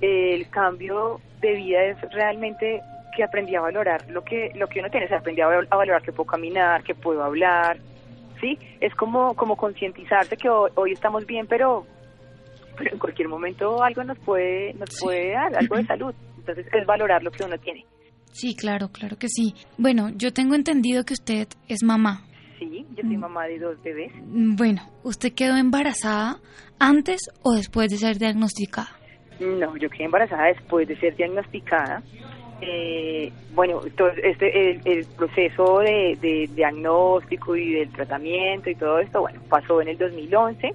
El 0.00 0.48
cambio 0.50 1.20
de 1.40 1.52
vida 1.54 1.82
es 1.84 2.00
realmente 2.12 2.80
que 3.16 3.24
aprendí 3.24 3.54
a 3.54 3.62
valorar 3.62 4.04
lo 4.10 4.22
que 4.22 4.52
lo 4.54 4.68
que 4.68 4.80
uno 4.80 4.90
tiene, 4.90 5.06
o 5.06 5.08
sea, 5.08 5.18
aprendí 5.18 5.40
a, 5.40 5.48
valorar 5.48 6.02
que 6.02 6.12
puedo 6.12 6.26
caminar, 6.26 6.82
que 6.82 6.94
puedo 6.94 7.24
hablar, 7.24 7.78
¿sí? 8.40 8.58
Es 8.80 8.94
como 8.94 9.34
como 9.34 9.56
concientizarse 9.56 10.36
que 10.36 10.48
hoy, 10.50 10.92
estamos 10.92 11.26
bien, 11.26 11.46
pero 11.46 11.86
pero 12.76 12.90
en 12.92 12.98
cualquier 12.98 13.28
momento 13.28 13.82
algo 13.82 14.04
nos 14.04 14.18
puede 14.18 14.74
nos 14.74 14.90
puede 15.00 15.32
dar, 15.32 15.56
algo 15.56 15.76
de 15.76 15.84
salud. 15.86 16.14
Entonces, 16.38 16.66
es 16.72 16.86
valorar 16.86 17.22
lo 17.22 17.30
que 17.30 17.42
uno 17.44 17.58
tiene. 17.58 17.84
Sí, 18.30 18.54
claro, 18.54 18.88
claro 18.88 19.16
que 19.16 19.28
sí. 19.28 19.54
Bueno, 19.78 20.10
yo 20.14 20.32
tengo 20.32 20.54
entendido 20.54 21.04
que 21.04 21.14
usted 21.14 21.48
es 21.68 21.82
mamá. 21.82 22.22
Sí, 22.58 22.86
yo 22.94 23.02
soy 23.02 23.16
mm. 23.16 23.20
mamá 23.20 23.46
de 23.46 23.58
dos 23.58 23.82
bebés. 23.82 24.12
Bueno, 24.24 24.82
¿usted 25.02 25.32
quedó 25.32 25.56
embarazada 25.56 26.36
antes 26.78 27.20
o 27.42 27.54
después 27.54 27.88
de 27.90 27.96
ser 27.96 28.18
diagnosticada? 28.18 28.90
No, 29.40 29.76
yo 29.76 29.90
quedé 29.90 30.04
embarazada 30.04 30.46
después 30.46 30.86
de 30.86 30.96
ser 30.98 31.16
diagnosticada 31.16 32.02
eh, 32.60 33.32
bueno, 33.54 33.80
todo 33.96 34.08
este, 34.08 34.70
el, 34.70 35.06
proceso 35.16 35.80
de, 35.80 36.48
diagnóstico 36.54 37.54
y 37.54 37.74
del 37.74 37.90
tratamiento 37.90 38.70
y 38.70 38.74
todo 38.74 38.98
esto, 38.98 39.20
bueno, 39.20 39.40
pasó 39.48 39.82
en 39.82 39.88
el 39.88 39.98
2011. 39.98 40.72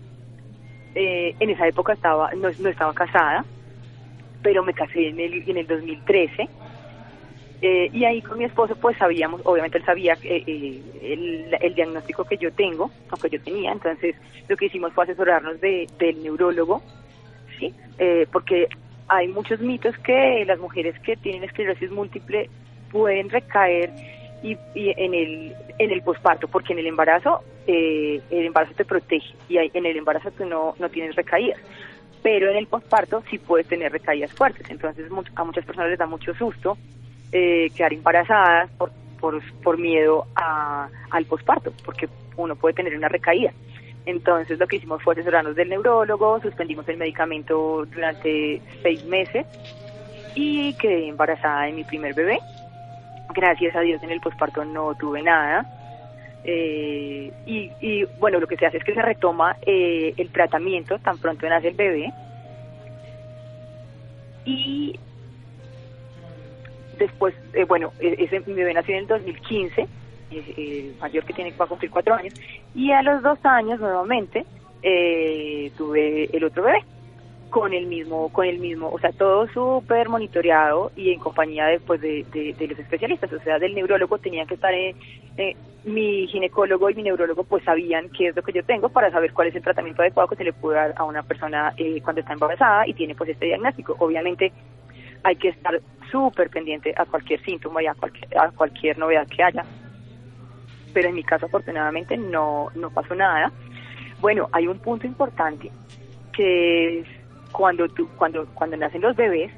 Eh, 0.93 1.35
en 1.39 1.49
esa 1.49 1.67
época 1.67 1.93
estaba 1.93 2.31
no, 2.33 2.49
no, 2.59 2.69
estaba 2.69 2.93
casada, 2.93 3.45
pero 4.41 4.63
me 4.63 4.73
casé 4.73 5.07
en 5.09 5.19
el, 5.19 5.49
en 5.49 5.57
el 5.57 5.67
2013. 5.67 6.49
Eh, 7.63 7.89
y 7.93 8.05
ahí 8.05 8.21
con 8.23 8.39
mi 8.39 8.45
esposo 8.45 8.75
pues 8.75 8.97
sabíamos, 8.97 9.41
obviamente 9.43 9.77
él 9.77 9.85
sabía 9.85 10.17
eh, 10.23 10.81
el, 11.01 11.55
el, 11.61 11.75
diagnóstico 11.75 12.25
que 12.25 12.37
yo 12.37 12.51
tengo, 12.51 12.89
o 13.11 13.17
que 13.17 13.29
yo 13.29 13.39
tenía, 13.39 13.71
entonces 13.71 14.15
lo 14.47 14.57
que 14.57 14.65
hicimos 14.65 14.91
fue 14.93 15.03
asesorarnos 15.03 15.61
de, 15.61 15.87
del 15.99 16.23
neurólogo, 16.23 16.81
¿sí? 17.59 17.71
porque 18.31 18.67
hay 19.07 19.27
muchos 19.27 19.59
mitos 19.59 19.95
que 19.99 20.43
las 20.47 20.57
mujeres 20.57 20.97
que 21.01 21.15
tienen 21.17 21.43
esclerosis 21.43 21.91
múltiple 21.91 22.49
pueden 22.91 23.29
recaer 23.29 23.91
y, 24.41 24.57
en 24.75 25.13
el 25.13 25.55
en 25.77 25.91
el 25.91 26.01
posparto, 26.01 26.47
porque 26.47 26.73
en 26.73 26.79
el 26.79 26.87
embarazo 26.87 27.43
eh, 27.67 28.21
el 28.29 28.45
embarazo 28.45 28.73
te 28.73 28.85
protege 28.85 29.33
y 29.49 29.57
en 29.57 29.85
el 29.85 29.97
embarazo 29.97 30.31
tú 30.31 30.45
no, 30.45 30.75
no 30.79 30.89
tienes 30.89 31.15
recaídas, 31.15 31.59
pero 32.23 32.49
en 32.49 32.57
el 32.57 32.67
posparto 32.67 33.23
sí 33.29 33.37
puedes 33.37 33.67
tener 33.67 33.91
recaídas 33.91 34.31
fuertes. 34.33 34.69
Entonces 34.69 35.05
a 35.35 35.43
muchas 35.43 35.65
personas 35.65 35.89
les 35.89 35.99
da 35.99 36.05
mucho 36.05 36.33
susto 36.33 36.77
eh, 37.31 37.69
quedar 37.75 37.93
embarazadas 37.93 38.69
por, 38.71 38.91
por, 39.19 39.41
por 39.63 39.77
miedo 39.77 40.27
a, 40.35 40.89
al 41.11 41.25
posparto, 41.25 41.71
porque 41.85 42.09
uno 42.37 42.55
puede 42.55 42.75
tener 42.75 42.95
una 42.95 43.09
recaída. 43.09 43.51
Entonces 44.05 44.57
lo 44.59 44.67
que 44.67 44.77
hicimos 44.77 45.01
fue 45.03 45.13
asesorarnos 45.13 45.55
del 45.55 45.69
neurólogo, 45.69 46.41
suspendimos 46.41 46.87
el 46.89 46.97
medicamento 46.97 47.85
durante 47.85 48.61
seis 48.81 49.05
meses 49.05 49.45
y 50.35 50.73
quedé 50.75 51.07
embarazada 51.07 51.63
de 51.63 51.73
mi 51.73 51.83
primer 51.83 52.13
bebé. 52.13 52.39
Gracias 53.33 53.75
a 53.75 53.81
Dios 53.81 54.01
en 54.03 54.11
el 54.11 54.19
posparto 54.19 54.65
no 54.65 54.95
tuve 54.95 55.21
nada. 55.21 55.65
Eh, 56.43 57.31
y, 57.45 58.05
bueno, 58.19 58.39
lo 58.39 58.47
que 58.47 58.57
se 58.57 58.65
hace 58.65 58.77
es 58.77 58.83
que 58.83 58.93
se 58.93 59.01
retoma 59.01 59.57
eh, 59.65 60.13
el 60.17 60.31
tratamiento 60.31 60.97
tan 60.99 61.17
pronto 61.17 61.47
nace 61.47 61.69
el 61.69 61.75
bebé. 61.75 62.11
Y 64.45 64.99
después, 66.97 67.35
eh, 67.53 67.65
bueno, 67.65 67.91
e-, 67.99 68.15
ese 68.19 68.39
mi 68.41 68.53
bebé 68.53 68.73
nació 68.73 68.95
en 68.95 69.01
el 69.01 69.07
2015 69.07 69.87
eh, 70.31 70.93
mayor 70.99 71.25
que 71.25 71.33
tiene 71.33 71.51
va 71.51 71.65
a 71.65 71.67
cumplir 71.67 71.91
cuatro 71.91 72.13
años, 72.13 72.33
y 72.73 72.91
a 72.91 73.01
los 73.01 73.21
dos 73.21 73.37
años 73.43 73.79
nuevamente 73.79 74.45
eh, 74.81 75.71
tuve 75.77 76.29
el 76.35 76.43
otro 76.43 76.63
bebé 76.63 76.83
con 77.51 77.73
el 77.73 77.85
mismo, 77.85 78.31
con 78.33 78.47
el 78.47 78.57
mismo, 78.57 78.89
o 78.89 78.97
sea, 78.97 79.11
todo 79.11 79.47
súper 79.49 80.09
monitoreado 80.09 80.91
y 80.95 81.11
en 81.11 81.19
compañía 81.19 81.67
después 81.67 82.01
de, 82.01 82.25
de, 82.31 82.67
los 82.67 82.79
especialistas, 82.79 83.31
o 83.31 83.39
sea, 83.41 83.59
del 83.59 83.75
neurólogo 83.75 84.17
tenía 84.17 84.45
que 84.45 84.55
estar, 84.55 84.73
eh, 84.73 84.95
eh, 85.37 85.55
mi 85.83 86.25
ginecólogo 86.27 86.89
y 86.89 86.95
mi 86.95 87.03
neurólogo 87.03 87.43
pues 87.43 87.63
sabían 87.63 88.09
qué 88.09 88.29
es 88.29 88.35
lo 88.35 88.41
que 88.41 88.53
yo 88.53 88.63
tengo 88.63 88.89
para 88.89 89.11
saber 89.11 89.33
cuál 89.33 89.49
es 89.49 89.55
el 89.55 89.61
tratamiento 89.61 90.01
adecuado 90.01 90.29
que 90.29 90.37
se 90.37 90.45
le 90.45 90.53
puede 90.53 90.77
dar 90.77 90.93
a 90.95 91.03
una 91.03 91.23
persona 91.23 91.73
eh, 91.77 92.01
cuando 92.01 92.21
está 92.21 92.33
embarazada 92.33 92.87
y 92.87 92.93
tiene 92.93 93.15
pues 93.15 93.29
este 93.29 93.47
diagnóstico. 93.47 93.95
Obviamente 93.99 94.51
hay 95.23 95.35
que 95.35 95.49
estar 95.49 95.79
súper 96.09 96.49
pendiente 96.49 96.93
a 96.95 97.05
cualquier 97.05 97.43
síntoma 97.43 97.83
y 97.83 97.87
a 97.87 97.93
cualquier, 97.93 98.37
a 98.39 98.49
cualquier 98.51 98.97
novedad 98.97 99.27
que 99.27 99.43
haya 99.43 99.65
pero 100.93 101.09
en 101.09 101.15
mi 101.15 101.23
caso 101.23 101.45
afortunadamente 101.45 102.17
no, 102.17 102.69
no 102.75 102.89
pasó 102.89 103.15
nada. 103.15 103.51
Bueno, 104.19 104.49
hay 104.51 104.67
un 104.67 104.79
punto 104.79 105.07
importante 105.07 105.71
que 106.33 106.99
es 106.99 107.07
cuando, 107.51 107.87
tú, 107.89 108.07
cuando, 108.17 108.45
cuando 108.53 108.77
nacen 108.77 109.01
los 109.01 109.15
bebés, 109.15 109.51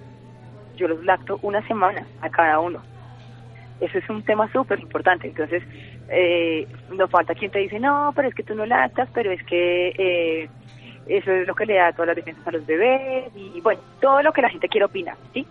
yo 0.76 0.88
los 0.88 1.04
lacto 1.04 1.40
una 1.42 1.66
semana 1.68 2.06
a 2.22 2.30
cada 2.30 2.60
uno. 2.60 2.82
Eso 3.80 3.98
es 3.98 4.10
un 4.10 4.24
tema 4.24 4.52
súper 4.52 4.80
importante. 4.80 5.28
Entonces, 5.28 5.64
eh, 6.10 6.68
no 6.92 7.08
falta 7.08 7.36
quien 7.36 7.52
te 7.52 7.60
dice, 7.60 7.80
no, 7.80 8.12
pero 8.16 8.28
es 8.28 8.36
que 8.36 8.44
tú 8.44 8.56
no 8.56 8.66
lactas, 8.66 9.10
pero 9.14 9.32
es 9.32 9.44
que 9.44 9.90
eh, 9.98 10.50
eso 11.08 11.32
es 11.32 11.48
lo 11.48 11.56
que 11.56 11.66
le 11.66 11.76
da 11.76 11.92
todas 11.92 12.08
las 12.08 12.16
defensas 12.16 12.48
a 12.48 12.52
los 12.52 12.66
bebés 12.66 13.26
y, 13.36 13.60
bueno, 13.62 13.82
todo 14.00 14.22
lo 14.22 14.32
que 14.32 14.42
la 14.42 14.50
gente 14.50 14.70
quiere 14.70 14.86
opinar, 14.86 15.18
¿sí? 15.34 15.46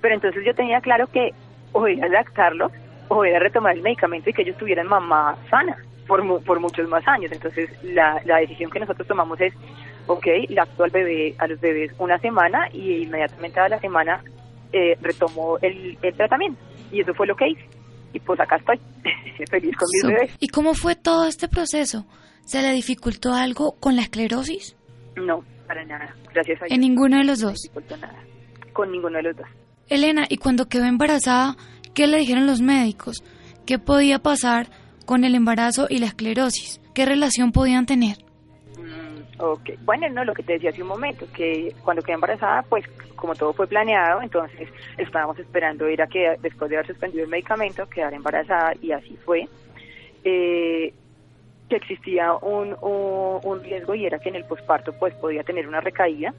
Pero 0.00 0.14
entonces 0.14 0.44
yo 0.44 0.54
tenía 0.54 0.80
claro 0.80 1.06
que 1.06 1.32
o 1.72 1.84
a 1.84 2.08
lactarlos 2.08 2.72
o 3.08 3.24
era 3.24 3.38
retomar 3.38 3.74
el 3.74 3.82
medicamento 3.82 4.30
y 4.30 4.32
que 4.32 4.42
ellos 4.42 4.56
tuvieran 4.56 4.86
mamá 4.86 5.36
sana 5.50 5.76
por, 6.06 6.42
por 6.44 6.60
muchos 6.60 6.88
más 6.88 7.06
años. 7.08 7.32
Entonces, 7.32 7.70
la, 7.82 8.20
la 8.24 8.38
decisión 8.38 8.70
que 8.70 8.80
nosotros 8.80 9.06
tomamos 9.06 9.40
es, 9.40 9.54
ok, 10.08 10.26
lacto 10.48 10.84
al 10.84 10.90
bebé, 10.90 11.34
a 11.38 11.46
los 11.46 11.60
bebés 11.60 11.92
una 11.98 12.18
semana 12.18 12.68
y 12.72 13.04
inmediatamente 13.04 13.60
a 13.60 13.68
la 13.68 13.78
semana 13.78 14.22
eh, 14.72 14.96
retomo 15.00 15.58
el, 15.62 15.96
el 16.02 16.14
tratamiento. 16.16 16.60
Y 16.90 17.00
eso 17.00 17.14
fue 17.14 17.26
lo 17.26 17.36
que 17.36 17.48
hice. 17.48 17.64
Y 18.12 18.20
pues 18.20 18.40
acá 18.40 18.56
estoy, 18.56 18.78
feliz 19.50 19.76
con 19.76 19.88
mis 19.92 20.14
bebés. 20.14 20.36
¿Y 20.40 20.48
cómo 20.48 20.74
fue 20.74 20.96
todo 20.96 21.26
este 21.26 21.48
proceso? 21.48 22.06
¿Se 22.44 22.60
le 22.62 22.72
dificultó 22.72 23.32
algo 23.32 23.76
con 23.78 23.94
la 23.94 24.02
esclerosis? 24.02 24.76
No, 25.16 25.44
para 25.66 25.84
nada. 25.84 26.14
Gracias 26.32 26.62
a 26.62 26.64
Dios. 26.64 26.74
¿En 26.74 26.80
ninguno 26.80 27.18
de 27.18 27.24
los 27.24 27.40
dos? 27.40 27.52
No 27.52 27.80
dificultó 27.80 27.96
nada. 27.98 28.18
Con 28.72 28.90
ninguno 28.90 29.18
de 29.18 29.22
los 29.22 29.36
dos. 29.36 29.46
Elena, 29.88 30.26
¿y 30.28 30.36
cuando 30.36 30.68
quedó 30.68 30.84
embarazada, 30.84 31.56
¿Qué 31.98 32.06
le 32.06 32.18
dijeron 32.18 32.46
los 32.46 32.60
médicos? 32.60 33.24
¿Qué 33.66 33.80
podía 33.80 34.20
pasar 34.20 34.70
con 35.04 35.24
el 35.24 35.34
embarazo 35.34 35.88
y 35.90 35.98
la 35.98 36.06
esclerosis? 36.06 36.80
¿Qué 36.94 37.04
relación 37.04 37.50
podían 37.50 37.86
tener? 37.86 38.18
Ok, 39.40 39.70
bueno, 39.84 40.08
no, 40.08 40.24
lo 40.24 40.34
que 40.34 40.42
te 40.42 40.54
decía 40.54 40.70
hace 40.70 40.82
un 40.82 40.88
momento, 40.88 41.26
que 41.32 41.72
cuando 41.84 42.02
quedé 42.02 42.14
embarazada, 42.14 42.62
pues 42.62 42.84
como 43.14 43.36
todo 43.36 43.52
fue 43.52 43.68
planeado, 43.68 44.20
entonces 44.20 44.68
estábamos 44.96 45.38
esperando 45.38 45.88
ir 45.88 46.00
que 46.08 46.36
después 46.40 46.68
de 46.68 46.76
haber 46.76 46.88
suspendido 46.88 47.22
el 47.22 47.30
medicamento, 47.30 47.88
quedar 47.88 48.14
embarazada 48.14 48.74
y 48.82 48.90
así 48.90 49.16
fue. 49.24 49.48
Eh, 50.24 50.92
que 51.68 51.76
existía 51.76 52.34
un, 52.34 52.76
un, 52.80 53.40
un, 53.42 53.62
riesgo 53.62 53.94
y 53.94 54.06
era 54.06 54.18
que 54.18 54.30
en 54.30 54.36
el 54.36 54.44
posparto 54.44 54.92
pues 54.98 55.14
podía 55.14 55.44
tener 55.44 55.68
una 55.68 55.80
recaída, 55.80 56.34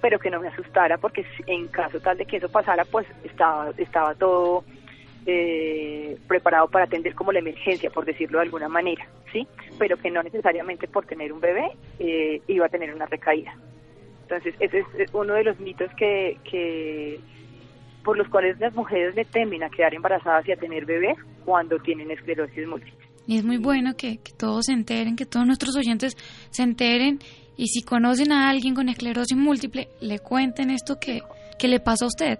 pero 0.00 0.18
que 0.18 0.30
no 0.30 0.40
me 0.40 0.48
asustara 0.48 0.96
porque 0.96 1.26
en 1.46 1.68
caso 1.68 2.00
tal 2.00 2.16
de 2.16 2.24
que 2.24 2.36
eso 2.38 2.48
pasara 2.48 2.84
pues 2.84 3.06
estaba, 3.24 3.70
estaba 3.76 4.14
todo 4.14 4.64
eh, 5.26 6.16
preparado 6.26 6.68
para 6.68 6.84
atender 6.84 7.14
como 7.14 7.32
la 7.32 7.40
emergencia, 7.40 7.90
por 7.90 8.04
decirlo 8.04 8.38
de 8.38 8.44
alguna 8.44 8.68
manera, 8.68 9.06
¿sí? 9.32 9.46
Pero 9.78 9.96
que 9.96 10.10
no 10.10 10.22
necesariamente 10.22 10.88
por 10.88 11.06
tener 11.06 11.32
un 11.32 11.40
bebé 11.40 11.70
eh, 11.98 12.40
iba 12.48 12.66
a 12.66 12.68
tener 12.68 12.94
una 12.94 13.06
recaída. 13.06 13.54
Entonces, 14.22 14.54
ese 14.60 14.84
es 14.98 15.12
uno 15.12 15.34
de 15.34 15.44
los 15.44 15.58
mitos 15.58 15.90
que, 15.96 16.38
que 16.44 17.20
por 18.04 18.16
los 18.16 18.28
cuales 18.28 18.58
las 18.60 18.74
mujeres 18.74 19.14
le 19.14 19.24
temen 19.24 19.62
a 19.62 19.70
quedar 19.70 19.94
embarazadas 19.94 20.46
y 20.48 20.52
a 20.52 20.56
tener 20.56 20.86
bebés 20.86 21.18
cuando 21.44 21.78
tienen 21.78 22.10
esclerosis 22.10 22.66
múltiple. 22.66 23.06
Y 23.26 23.38
es 23.38 23.44
muy 23.44 23.58
bueno 23.58 23.94
que, 23.96 24.18
que 24.18 24.32
todos 24.32 24.66
se 24.66 24.72
enteren, 24.72 25.16
que 25.16 25.26
todos 25.26 25.46
nuestros 25.46 25.76
oyentes 25.76 26.16
se 26.50 26.62
enteren 26.62 27.18
y 27.56 27.66
si 27.66 27.82
conocen 27.82 28.32
a 28.32 28.48
alguien 28.48 28.74
con 28.74 28.88
esclerosis 28.88 29.36
múltiple, 29.36 29.88
le 30.00 30.18
cuenten 30.20 30.70
esto 30.70 30.98
que, 30.98 31.20
que 31.58 31.68
le 31.68 31.78
pasó 31.78 32.06
a 32.06 32.08
usted. 32.08 32.38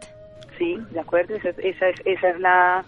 Sí, 0.61 0.79
de 0.90 1.00
acuerdo, 1.00 1.37
esa, 1.37 1.49
esa 1.49 1.88
es, 1.88 2.02
esa 2.05 2.29
es 2.29 2.38
la, 2.38 2.85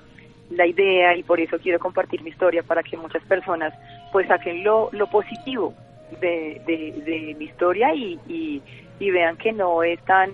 la 0.51 0.67
idea 0.67 1.17
y 1.17 1.23
por 1.23 1.41
eso 1.41 1.59
quiero 1.59 1.79
compartir 1.79 2.23
mi 2.23 2.29
historia 2.29 2.63
para 2.63 2.83
que 2.83 2.99
muchas 2.99 3.23
personas 3.25 3.73
pues 4.13 4.29
saquen 4.29 4.63
lo, 4.63 4.91
lo 4.93 5.07
positivo 5.07 5.73
de, 6.21 6.61
de, 6.67 7.35
mi 7.39 7.47
historia 7.47 7.95
y, 7.95 8.21
y, 8.29 8.63
y 9.01 9.11
vean 9.11 9.39
que 9.39 9.53
no 9.53 9.83
es 9.83 9.99
tan 10.05 10.31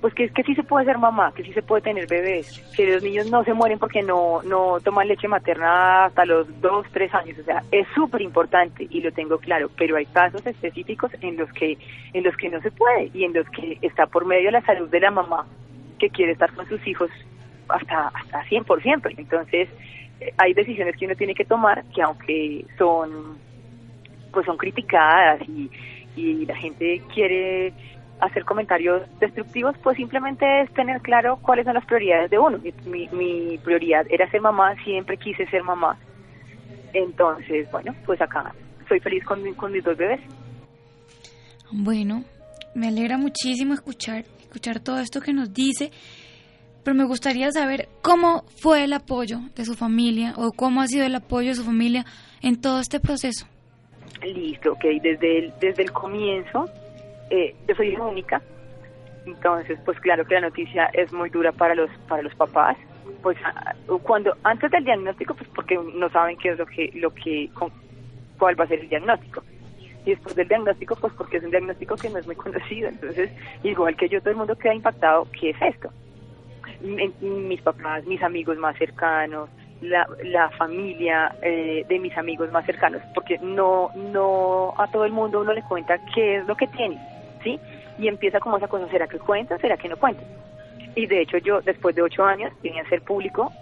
pues 0.00 0.14
que, 0.14 0.28
que 0.28 0.44
sí 0.44 0.54
se 0.54 0.62
puede 0.62 0.84
ser 0.86 0.98
mamá, 0.98 1.32
que 1.34 1.42
sí 1.42 1.52
se 1.52 1.62
puede 1.62 1.82
tener 1.82 2.06
bebés, 2.06 2.60
que 2.76 2.86
los 2.86 3.02
niños 3.02 3.28
no 3.28 3.42
se 3.42 3.52
mueren 3.52 3.80
porque 3.80 4.02
no, 4.02 4.42
no 4.44 4.78
toman 4.78 5.08
leche 5.08 5.26
materna 5.26 6.04
hasta 6.04 6.24
los 6.24 6.46
dos, 6.60 6.86
tres 6.92 7.12
años, 7.14 7.36
o 7.40 7.42
sea, 7.42 7.64
es 7.72 7.86
súper 7.96 8.22
importante 8.22 8.86
y 8.88 9.00
lo 9.00 9.10
tengo 9.10 9.38
claro, 9.38 9.70
pero 9.76 9.96
hay 9.96 10.06
casos 10.06 10.46
específicos 10.46 11.10
en 11.20 11.36
los 11.36 11.52
que, 11.52 11.78
en 12.12 12.22
los 12.22 12.36
que 12.36 12.48
no 12.48 12.60
se 12.60 12.70
puede 12.70 13.10
y 13.12 13.24
en 13.24 13.32
los 13.32 13.48
que 13.50 13.78
está 13.82 14.06
por 14.06 14.24
medio 14.24 14.46
de 14.46 14.52
la 14.52 14.62
salud 14.62 14.88
de 14.88 15.00
la 15.00 15.10
mamá 15.10 15.46
que 16.02 16.10
quiere 16.10 16.32
estar 16.32 16.52
con 16.52 16.66
sus 16.68 16.84
hijos 16.86 17.10
hasta, 17.68 18.08
hasta 18.08 18.44
100%, 18.46 19.14
entonces 19.16 19.68
eh, 20.20 20.32
hay 20.36 20.52
decisiones 20.52 20.96
que 20.96 21.06
uno 21.06 21.14
tiene 21.14 21.34
que 21.34 21.44
tomar 21.44 21.84
que 21.94 22.02
aunque 22.02 22.64
son, 22.76 23.38
pues 24.32 24.44
son 24.44 24.56
criticadas 24.56 25.40
y, 25.48 25.70
y 26.16 26.44
la 26.44 26.56
gente 26.56 27.00
quiere 27.14 27.72
hacer 28.20 28.44
comentarios 28.44 29.02
destructivos, 29.20 29.76
pues 29.82 29.96
simplemente 29.96 30.44
es 30.62 30.72
tener 30.74 31.00
claro 31.00 31.38
cuáles 31.40 31.64
son 31.64 31.74
las 31.74 31.86
prioridades 31.86 32.30
de 32.30 32.38
uno. 32.38 32.58
Mi, 32.84 33.58
prioridad 33.58 34.06
era 34.10 34.30
ser 34.30 34.40
mamá, 34.40 34.74
siempre 34.84 35.16
quise 35.16 35.46
ser 35.46 35.62
mamá. 35.62 35.96
Entonces, 36.92 37.70
bueno, 37.70 37.94
pues 38.06 38.20
acá 38.20 38.54
soy 38.88 39.00
feliz 39.00 39.24
con 39.24 39.42
mis 39.72 39.84
dos 39.84 39.96
bebés. 39.96 40.20
Bueno, 41.72 42.22
me 42.74 42.88
alegra 42.88 43.18
muchísimo 43.18 43.74
escuchar, 43.74 44.24
escuchar 44.52 44.80
todo 44.80 45.00
esto 45.00 45.22
que 45.22 45.32
nos 45.32 45.54
dice, 45.54 45.90
pero 46.84 46.94
me 46.94 47.04
gustaría 47.04 47.50
saber 47.50 47.88
cómo 48.02 48.44
fue 48.60 48.84
el 48.84 48.92
apoyo 48.92 49.38
de 49.56 49.64
su 49.64 49.74
familia 49.74 50.34
o 50.36 50.52
cómo 50.52 50.82
ha 50.82 50.86
sido 50.86 51.06
el 51.06 51.14
apoyo 51.14 51.48
de 51.48 51.54
su 51.54 51.64
familia 51.64 52.04
en 52.42 52.60
todo 52.60 52.78
este 52.80 53.00
proceso. 53.00 53.46
Listo, 54.22 54.72
ok, 54.72 54.84
desde 55.02 55.38
el, 55.38 55.52
desde 55.58 55.84
el 55.84 55.92
comienzo 55.92 56.68
eh, 57.30 57.56
yo 57.66 57.74
soy 57.74 57.88
hija 57.88 58.04
única, 58.04 58.42
entonces 59.24 59.78
pues 59.86 59.98
claro 60.00 60.26
que 60.26 60.34
la 60.34 60.42
noticia 60.42 60.84
es 60.92 61.10
muy 61.14 61.30
dura 61.30 61.50
para 61.52 61.74
los 61.74 61.90
para 62.06 62.22
los 62.22 62.34
papás. 62.34 62.76
Pues 63.22 63.38
ah, 63.44 63.74
cuando 64.02 64.36
antes 64.42 64.70
del 64.70 64.84
diagnóstico, 64.84 65.34
pues 65.34 65.48
porque 65.54 65.78
no 65.94 66.10
saben 66.10 66.36
qué 66.36 66.50
es 66.50 66.58
lo 66.58 66.66
que 66.66 66.90
lo 66.94 67.14
que 67.14 67.48
cuál 68.38 68.60
va 68.60 68.64
a 68.64 68.68
ser 68.68 68.80
el 68.80 68.88
diagnóstico. 68.90 69.42
Y 70.04 70.10
después 70.10 70.34
del 70.34 70.48
diagnóstico, 70.48 70.96
pues 70.96 71.12
porque 71.14 71.36
es 71.36 71.44
un 71.44 71.50
diagnóstico 71.50 71.96
que 71.96 72.10
no 72.10 72.18
es 72.18 72.26
muy 72.26 72.36
conocido. 72.36 72.88
Entonces, 72.88 73.30
igual 73.62 73.96
que 73.96 74.08
yo, 74.08 74.20
todo 74.20 74.30
el 74.30 74.36
mundo 74.36 74.56
queda 74.56 74.74
impactado, 74.74 75.26
¿qué 75.38 75.50
es 75.50 75.62
esto? 75.62 75.90
mis 77.20 77.62
papás, 77.62 78.04
mis 78.06 78.22
amigos 78.22 78.58
más 78.58 78.76
cercanos, 78.76 79.48
la, 79.80 80.06
la 80.24 80.50
familia 80.50 81.34
eh, 81.42 81.84
de 81.88 81.98
mis 81.98 82.16
amigos 82.16 82.50
más 82.52 82.64
cercanos, 82.66 83.02
porque 83.14 83.38
no, 83.38 83.90
no 83.94 84.74
a 84.78 84.90
todo 84.90 85.04
el 85.04 85.12
mundo 85.12 85.40
uno 85.40 85.52
le 85.52 85.62
cuenta 85.62 85.98
qué 86.14 86.36
es 86.36 86.46
lo 86.46 86.56
que 86.56 86.66
tiene. 86.68 86.98
¿sí? 87.42 87.58
Y 87.98 88.08
empieza 88.08 88.40
como 88.40 88.56
esa 88.56 88.68
cosa, 88.68 88.88
¿será 88.88 89.06
que 89.06 89.18
cuenta? 89.18 89.58
¿Será 89.58 89.76
que 89.76 89.88
no 89.88 89.96
cuenta? 89.96 90.22
Y 90.94 91.06
de 91.06 91.22
hecho 91.22 91.38
yo, 91.38 91.60
después 91.60 91.94
de 91.94 92.02
ocho 92.02 92.24
años, 92.24 92.52
tenía 92.62 92.82
a 92.82 92.88
ser 92.88 93.02
público 93.02 93.52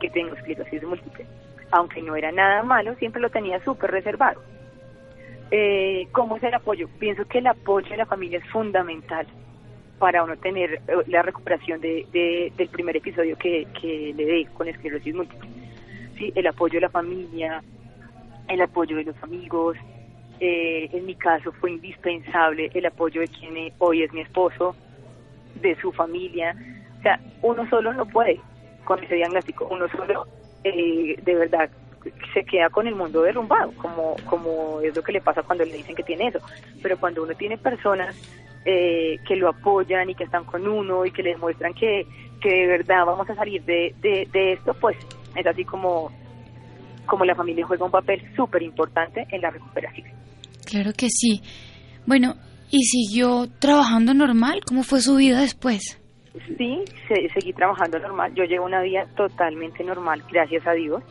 que 0.00 0.10
tengo 0.10 0.34
esclerosis 0.34 0.82
múltiple. 0.82 1.26
Aunque 1.70 2.02
no 2.02 2.16
era 2.16 2.32
nada 2.32 2.62
malo, 2.62 2.94
siempre 2.94 3.20
lo 3.20 3.30
tenía 3.30 3.62
súper 3.64 3.90
reservado. 3.90 4.40
Eh, 5.50 6.08
¿Cómo 6.12 6.36
es 6.36 6.42
el 6.42 6.54
apoyo? 6.54 6.88
Pienso 6.98 7.24
que 7.26 7.38
el 7.38 7.46
apoyo 7.46 7.88
de 7.88 7.96
la 7.96 8.06
familia 8.06 8.38
es 8.38 8.50
fundamental 8.50 9.26
para 9.98 10.22
uno 10.22 10.36
tener 10.36 10.74
eh, 10.74 10.80
la 11.06 11.22
recuperación 11.22 11.80
de, 11.80 12.52
del 12.56 12.68
primer 12.68 12.96
episodio 12.96 13.36
que, 13.36 13.66
que 13.80 14.12
le 14.16 14.24
dé 14.24 14.46
con 14.54 14.68
esclerosis 14.68 15.14
múltiple. 15.14 15.48
Sí, 16.16 16.32
el 16.34 16.46
apoyo 16.46 16.74
de 16.74 16.82
la 16.82 16.90
familia, 16.90 17.62
el 18.48 18.60
apoyo 18.60 18.96
de 18.96 19.04
los 19.04 19.22
amigos, 19.22 19.76
eh, 20.40 20.88
en 20.92 21.06
mi 21.06 21.14
caso 21.14 21.52
fue 21.52 21.72
indispensable 21.72 22.70
el 22.74 22.86
apoyo 22.86 23.20
de 23.20 23.28
quien 23.28 23.72
hoy 23.78 24.02
es 24.02 24.12
mi 24.12 24.20
esposo, 24.20 24.76
de 25.60 25.74
su 25.76 25.92
familia. 25.92 26.56
O 26.98 27.02
sea, 27.02 27.20
uno 27.42 27.68
solo 27.68 27.92
no 27.92 28.06
puede 28.06 28.40
con 28.84 29.02
ese 29.02 29.16
diagnóstico, 29.16 29.68
uno 29.70 29.88
solo 29.88 30.26
eh, 30.64 31.16
de 31.22 31.34
verdad 31.34 31.70
se 32.34 32.44
queda 32.44 32.68
con 32.70 32.86
el 32.86 32.94
mundo 32.94 33.22
derrumbado, 33.22 33.72
como, 33.72 34.16
como 34.26 34.80
es 34.80 34.94
lo 34.94 35.02
que 35.02 35.12
le 35.12 35.20
pasa 35.20 35.42
cuando 35.42 35.64
le 35.64 35.74
dicen 35.74 35.94
que 35.94 36.02
tiene 36.02 36.28
eso. 36.28 36.40
Pero 36.82 36.98
cuando 36.98 37.22
uno 37.22 37.34
tiene 37.34 37.58
personas 37.58 38.16
eh, 38.64 39.18
que 39.26 39.36
lo 39.36 39.48
apoyan 39.48 40.10
y 40.10 40.14
que 40.14 40.24
están 40.24 40.44
con 40.44 40.66
uno 40.66 41.04
y 41.06 41.10
que 41.10 41.22
le 41.22 41.30
demuestran 41.30 41.72
que, 41.74 42.06
que 42.40 42.48
de 42.48 42.66
verdad 42.66 43.06
vamos 43.06 43.28
a 43.30 43.34
salir 43.34 43.62
de, 43.64 43.94
de, 44.00 44.28
de 44.32 44.52
esto, 44.52 44.74
pues 44.74 44.96
es 45.34 45.46
así 45.46 45.64
como, 45.64 46.10
como 47.06 47.24
la 47.24 47.34
familia 47.34 47.66
juega 47.66 47.84
un 47.84 47.90
papel 47.90 48.22
súper 48.34 48.62
importante 48.62 49.26
en 49.30 49.40
la 49.40 49.50
recuperación. 49.50 50.08
Claro 50.64 50.92
que 50.96 51.08
sí. 51.08 51.40
Bueno, 52.06 52.34
¿y 52.70 52.82
siguió 52.84 53.46
trabajando 53.58 54.14
normal? 54.14 54.60
¿Cómo 54.66 54.82
fue 54.82 55.00
su 55.00 55.16
vida 55.16 55.40
después? 55.40 55.98
Sí, 56.56 56.84
seguí 57.34 57.52
trabajando 57.52 57.98
normal. 57.98 58.32
Yo 58.34 58.44
llevo 58.44 58.66
una 58.66 58.82
vida 58.82 59.06
totalmente 59.16 59.82
normal, 59.82 60.22
gracias 60.30 60.66
a 60.66 60.72
Dios. 60.72 61.02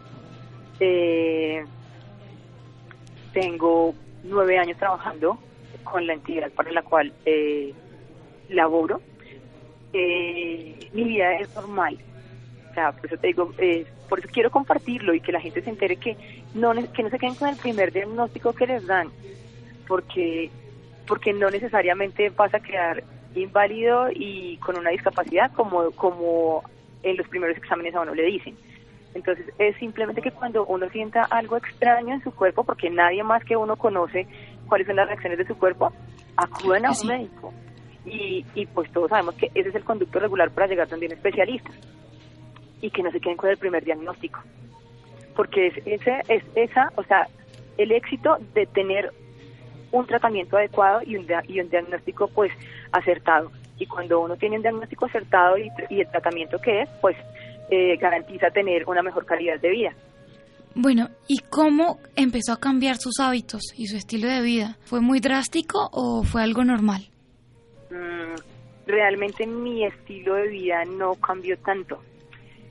Eh, 0.79 1.63
tengo 3.33 3.93
nueve 4.23 4.57
años 4.57 4.77
trabajando 4.77 5.37
con 5.83 6.05
la 6.05 6.13
entidad 6.13 6.51
para 6.51 6.71
la 6.71 6.81
cual 6.81 7.13
eh, 7.25 7.73
laboro. 8.49 9.01
Eh, 9.93 10.89
mi 10.93 11.03
vida 11.03 11.33
es 11.35 11.53
normal. 11.55 11.97
O 12.71 12.73
sea, 12.73 12.91
por 12.91 13.05
eso 13.07 13.17
te 13.17 13.27
digo, 13.27 13.51
por 14.09 14.19
eso 14.19 14.27
quiero 14.31 14.51
compartirlo 14.51 15.13
y 15.13 15.21
que 15.21 15.31
la 15.31 15.41
gente 15.41 15.61
se 15.61 15.69
entere 15.69 15.97
que 15.97 16.15
no, 16.53 16.73
que 16.93 17.03
no 17.03 17.09
se 17.09 17.17
queden 17.17 17.35
con 17.35 17.49
el 17.49 17.55
primer 17.55 17.91
diagnóstico 17.91 18.53
que 18.53 18.67
les 18.67 18.85
dan 18.85 19.09
porque, 19.87 20.51
porque 21.07 21.33
no 21.33 21.49
necesariamente 21.49 22.29
vas 22.29 22.53
a 22.53 22.59
quedar 22.59 23.03
inválido 23.35 24.09
y 24.13 24.57
con 24.57 24.77
una 24.77 24.89
discapacidad 24.89 25.51
como, 25.53 25.91
como 25.91 26.63
en 27.03 27.17
los 27.17 27.27
primeros 27.27 27.57
exámenes 27.57 27.95
a 27.95 28.01
uno 28.01 28.13
le 28.13 28.23
dicen. 28.23 28.55
Entonces 29.17 29.47
es 29.57 29.75
simplemente 29.77 30.21
que 30.21 30.29
cuando 30.29 30.63
uno 30.67 30.87
sienta 30.89 31.23
algo 31.23 31.57
extraño 31.57 32.13
en 32.13 32.23
su 32.23 32.31
cuerpo, 32.31 32.63
porque 32.63 32.91
nadie 32.91 33.23
más 33.23 33.43
que 33.43 33.57
uno 33.57 33.75
conoce 33.75 34.27
cuáles 34.67 34.85
son 34.85 34.95
las 34.95 35.07
reacciones 35.07 35.39
de 35.39 35.47
su 35.47 35.57
cuerpo, 35.57 35.91
acuden 36.35 36.85
a 36.85 36.91
un 36.91 37.07
médico. 37.07 37.51
Y, 38.05 38.45
y 38.53 38.67
pues 38.67 38.91
todos 38.91 39.09
sabemos 39.09 39.33
que 39.33 39.47
ese 39.55 39.69
es 39.69 39.75
el 39.75 39.83
conducto 39.83 40.19
regular 40.19 40.51
para 40.51 40.67
llegar 40.67 40.87
donde 40.87 41.07
un 41.07 41.13
especialista. 41.13 41.71
Y 42.79 42.91
que 42.91 43.01
no 43.01 43.11
se 43.11 43.19
queden 43.19 43.37
con 43.37 43.49
el 43.49 43.57
primer 43.57 43.83
diagnóstico. 43.83 44.39
Porque 45.35 45.67
es, 45.67 45.77
ese, 45.87 46.21
es 46.27 46.43
esa, 46.53 46.91
o 46.95 47.03
sea, 47.03 47.27
el 47.79 47.91
éxito 47.91 48.37
de 48.53 48.67
tener 48.67 49.11
un 49.91 50.05
tratamiento 50.05 50.57
adecuado 50.57 51.01
y 51.03 51.15
un, 51.15 51.25
y 51.47 51.59
un 51.59 51.69
diagnóstico 51.71 52.27
pues 52.27 52.51
acertado. 52.91 53.51
Y 53.79 53.87
cuando 53.87 54.19
uno 54.19 54.37
tiene 54.37 54.57
un 54.57 54.61
diagnóstico 54.61 55.05
acertado 55.05 55.57
y, 55.57 55.71
el 55.89 56.07
tratamiento 56.09 56.59
que 56.59 56.83
es, 56.83 56.89
pues 57.01 57.17
eh, 57.69 57.97
garantiza 57.97 58.49
tener 58.49 58.87
una 58.87 59.01
mejor 59.01 59.25
calidad 59.25 59.59
de 59.59 59.69
vida. 59.69 59.93
Bueno, 60.75 61.09
¿y 61.27 61.39
cómo 61.49 61.97
empezó 62.15 62.53
a 62.53 62.59
cambiar 62.59 62.97
sus 62.97 63.19
hábitos 63.19 63.73
y 63.75 63.87
su 63.87 63.97
estilo 63.97 64.27
de 64.27 64.41
vida? 64.41 64.77
¿Fue 64.85 65.01
muy 65.01 65.19
drástico 65.19 65.89
o 65.91 66.23
fue 66.23 66.43
algo 66.43 66.63
normal? 66.63 67.09
Mm, 67.89 68.35
realmente 68.85 69.47
mi 69.47 69.85
estilo 69.85 70.35
de 70.35 70.47
vida 70.49 70.83
no 70.85 71.15
cambió 71.15 71.57
tanto, 71.59 71.99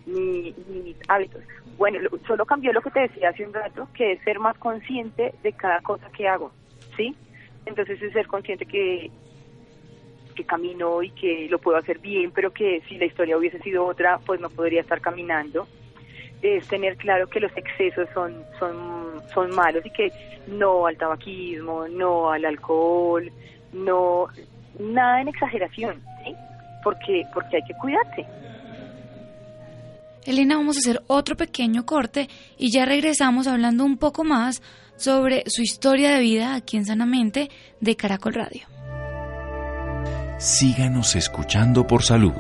ni, 0.07 0.55
ni 0.69 0.81
mis 0.85 0.97
hábitos. 1.09 1.43
Bueno, 1.77 1.99
solo 2.27 2.47
cambió 2.47 2.73
lo 2.73 2.81
que 2.81 2.91
te 2.91 3.01
decía 3.01 3.31
hace 3.31 3.45
un 3.45 3.53
rato, 3.53 3.89
que 3.93 4.13
es 4.13 4.23
ser 4.23 4.39
más 4.39 4.57
consciente 4.59 5.35
de 5.43 5.53
cada 5.53 5.81
cosa 5.81 6.09
que 6.17 6.29
hago. 6.29 6.53
¿sí? 6.97 7.15
Entonces 7.67 8.01
es 8.01 8.13
ser 8.13 8.27
consciente 8.27 8.65
que, 8.67 9.11
que 10.37 10.45
camino 10.45 11.03
y 11.03 11.11
que 11.11 11.49
lo 11.51 11.59
puedo 11.59 11.77
hacer 11.77 11.99
bien, 11.99 12.31
pero 12.31 12.53
que 12.53 12.83
si 12.89 12.97
la 12.99 13.07
historia 13.07 13.37
hubiese 13.37 13.59
sido 13.59 13.85
otra, 13.85 14.21
pues 14.25 14.41
no 14.41 14.49
podría 14.49 14.83
estar 14.83 15.01
caminando. 15.01 15.67
Es 16.43 16.69
tener 16.69 16.97
claro 16.97 17.27
que 17.29 17.41
los 17.41 17.51
excesos 17.57 18.09
son, 18.15 18.45
son, 18.61 19.23
son 19.35 19.51
malos 19.57 19.85
y 19.85 19.91
que 19.91 20.13
no 20.47 20.87
al 20.87 20.97
tabaquismo, 20.97 21.89
no 21.89 22.31
al 22.31 22.45
alcohol, 22.45 23.33
no, 23.73 24.29
nada 24.79 25.21
en 25.21 25.29
exageración, 25.29 26.01
¿sí? 26.25 26.35
Porque, 26.85 27.25
porque 27.35 27.57
hay 27.57 27.65
que 27.65 27.75
cuidarse. 27.81 28.25
Elena, 30.25 30.57
vamos 30.57 30.77
a 30.77 30.81
hacer 30.81 31.03
otro 31.07 31.37
pequeño 31.37 31.87
corte 31.87 32.29
y 32.59 32.73
ya 32.73 32.85
regresamos 32.85 33.47
hablando 33.47 33.85
un 33.85 33.97
poco 33.97 34.25
más 34.25 34.63
sobre 34.97 35.45
su 35.47 35.63
historia 35.63 36.11
de 36.11 36.21
vida 36.21 36.55
aquí 36.55 36.77
en 36.77 36.85
Sanamente 36.85 37.49
de 37.81 37.97
Caracol 37.97 38.35
Radio. 38.35 38.76
Síganos 40.39 41.17
escuchando 41.17 41.87
por 41.87 42.03
salud. 42.03 42.35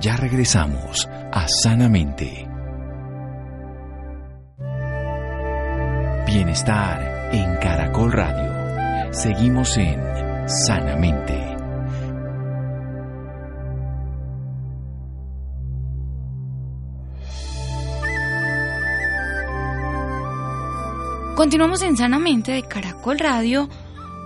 Ya 0.00 0.16
regresamos 0.16 1.08
a 1.32 1.46
Sanamente. 1.46 2.48
Bienestar 6.26 7.30
en 7.32 7.56
Caracol 7.58 8.10
Radio. 8.10 9.12
Seguimos 9.12 9.76
en 9.78 10.00
Sanamente. 10.48 11.56
Continuamos 21.36 21.82
en 21.82 21.96
Sanamente 21.96 22.50
de 22.50 22.64
Caracol 22.64 23.20
Radio 23.20 23.68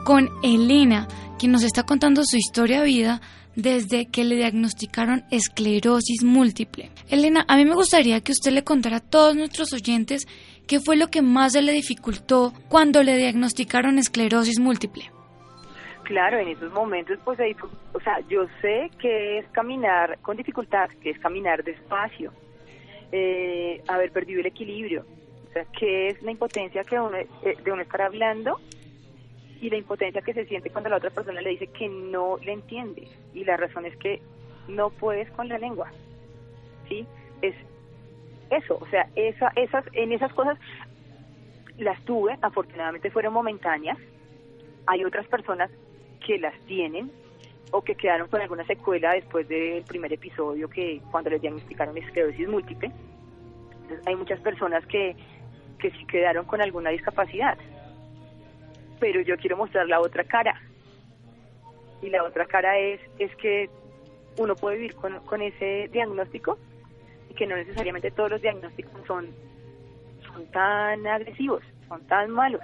con 0.05 0.31
Elena, 0.43 1.09
quien 1.39 1.53
nos 1.53 1.65
está 1.65 1.85
contando 1.85 2.23
su 2.25 2.37
historia 2.37 2.81
de 2.81 2.87
vida 2.87 3.21
desde 3.57 4.07
que 4.07 4.25
le 4.25 4.37
diagnosticaron 4.37 5.25
esclerosis 5.31 6.25
múltiple. 6.25 6.91
Elena, 7.09 7.45
a 7.49 7.57
mí 7.57 7.65
me 7.65 7.75
gustaría 7.75 8.21
que 8.21 8.33
usted 8.33 8.53
le 8.53 8.65
contara 8.65 8.97
a 8.97 9.01
todos 9.01 9.37
nuestros 9.37 9.73
oyentes 9.73 10.27
qué 10.67 10.81
fue 10.81 10.97
lo 10.97 11.09
que 11.09 11.23
más 11.23 11.53
se 11.53 11.63
le 11.63 11.73
dificultó 11.73 12.53
cuando 12.69 13.03
le 13.03 13.17
diagnosticaron 13.17 13.99
esclerosis 13.99 14.59
múltiple. 14.59 15.11
Claro, 16.05 16.39
en 16.39 16.49
esos 16.49 16.71
momentos, 16.73 17.19
pues, 17.25 17.41
ahí, 17.41 17.57
o 17.93 18.01
sea, 18.01 18.21
yo 18.29 18.47
sé 18.61 18.91
que 18.99 19.39
es 19.39 19.47
caminar 19.53 20.19
con 20.21 20.37
dificultad, 20.37 20.91
que 21.03 21.11
es 21.11 21.19
caminar 21.19 21.65
despacio, 21.65 22.33
eh, 23.11 23.83
haber 23.89 24.13
perdido 24.13 24.41
el 24.41 24.47
equilibrio, 24.47 25.07
o 25.49 25.53
sea, 25.53 25.65
que 25.79 26.09
es 26.09 26.23
la 26.23 26.31
impotencia 26.31 26.85
que 26.85 26.97
eh, 26.97 27.57
de 27.65 27.73
uno 27.73 27.83
estar 27.83 28.03
hablando 28.03 28.61
y 29.65 29.71
la 29.71 29.79
impotencia 29.79 30.21
que 30.21 30.35
se 30.35 30.45
siente 30.45 30.69
cuando 30.69 30.91
la 30.91 30.99
otra 30.99 31.09
persona 31.09 31.41
le 31.41 31.49
dice 31.49 31.69
que 31.69 31.89
no 31.89 32.37
le 32.37 32.53
entiende. 32.53 33.09
Y 33.33 33.45
la 33.45 33.57
razón 33.57 33.87
es 33.87 33.97
que 33.97 34.21
no 34.69 34.91
puedes 34.91 35.31
con 35.31 35.49
la 35.49 35.57
lengua, 35.57 35.91
¿sí? 36.87 37.07
Es 37.41 37.55
eso, 38.51 38.77
o 38.79 38.87
sea, 38.89 39.09
esa, 39.17 39.53
esas, 39.57 39.87
en 39.95 40.13
esas 40.13 40.35
cosas 40.35 40.59
las 41.79 41.99
tuve, 42.05 42.37
afortunadamente 42.43 43.11
fueron 43.11 43.33
momentáneas, 43.33 43.97
hay 44.87 45.03
otras 45.03 45.27
personas 45.29 45.71
que 46.27 46.39
las 46.39 46.55
tienen 46.67 47.11
o 47.71 47.81
que 47.81 47.95
quedaron 47.95 48.29
con 48.29 48.43
alguna 48.43 48.67
secuela 48.67 49.15
después 49.15 49.49
del 49.49 49.83
primer 49.85 50.13
episodio 50.13 50.69
que 50.69 51.01
cuando 51.11 51.31
les 51.31 51.41
diagnosticaron 51.41 51.97
esclerosis 51.97 52.49
múltiple, 52.49 52.93
entonces 53.81 54.07
hay 54.07 54.15
muchas 54.15 54.41
personas 54.41 54.85
que, 54.87 55.17
que 55.79 55.91
sí 55.91 56.05
quedaron 56.05 56.45
con 56.45 56.61
alguna 56.61 56.91
discapacidad, 56.91 57.57
pero 58.99 59.21
yo 59.23 59.37
quiero 59.37 59.57
mostrar 59.57 59.87
la 59.87 60.01
otra 60.01 60.25
cara. 60.25 60.61
Y 62.03 62.11
la 62.11 62.23
otra 62.25 62.47
cara 62.47 62.79
es, 62.79 63.01
es 63.19 63.35
que 63.37 63.69
uno 64.39 64.55
puede 64.57 64.77
vivir 64.77 64.95
con, 64.95 65.19
con 65.21 65.43
ese 65.43 65.89
diagnóstico 65.93 66.59
y 67.31 67.35
que 67.35 67.47
no 67.47 67.57
necesariamente 67.57 68.11
todos 68.11 68.31
los 68.31 68.43
diagnósticos 68.43 69.07
son, 69.07 69.29
son 70.27 70.47
tan 70.47 71.07
agresivos, 71.07 71.63
son 71.89 72.05
tan 72.07 72.31
malos. 72.31 72.61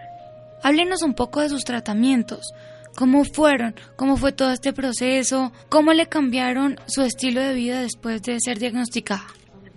Háblenos 0.63 1.03
un 1.03 1.15
poco 1.15 1.41
de 1.41 1.49
sus 1.49 1.65
tratamientos. 1.65 2.53
¿Cómo 2.97 3.25
fueron? 3.25 3.75
¿Cómo 3.97 4.17
fue 4.17 4.33
todo 4.33 4.53
este 4.53 4.73
proceso? 4.73 5.53
¿Cómo 5.69 5.93
le 5.93 6.07
cambiaron 6.07 6.77
su 6.87 7.03
estilo 7.03 7.41
de 7.41 7.55
vida 7.55 7.81
después 7.81 8.23
de 8.23 8.39
ser 8.41 8.59
diagnosticada? 8.59 9.27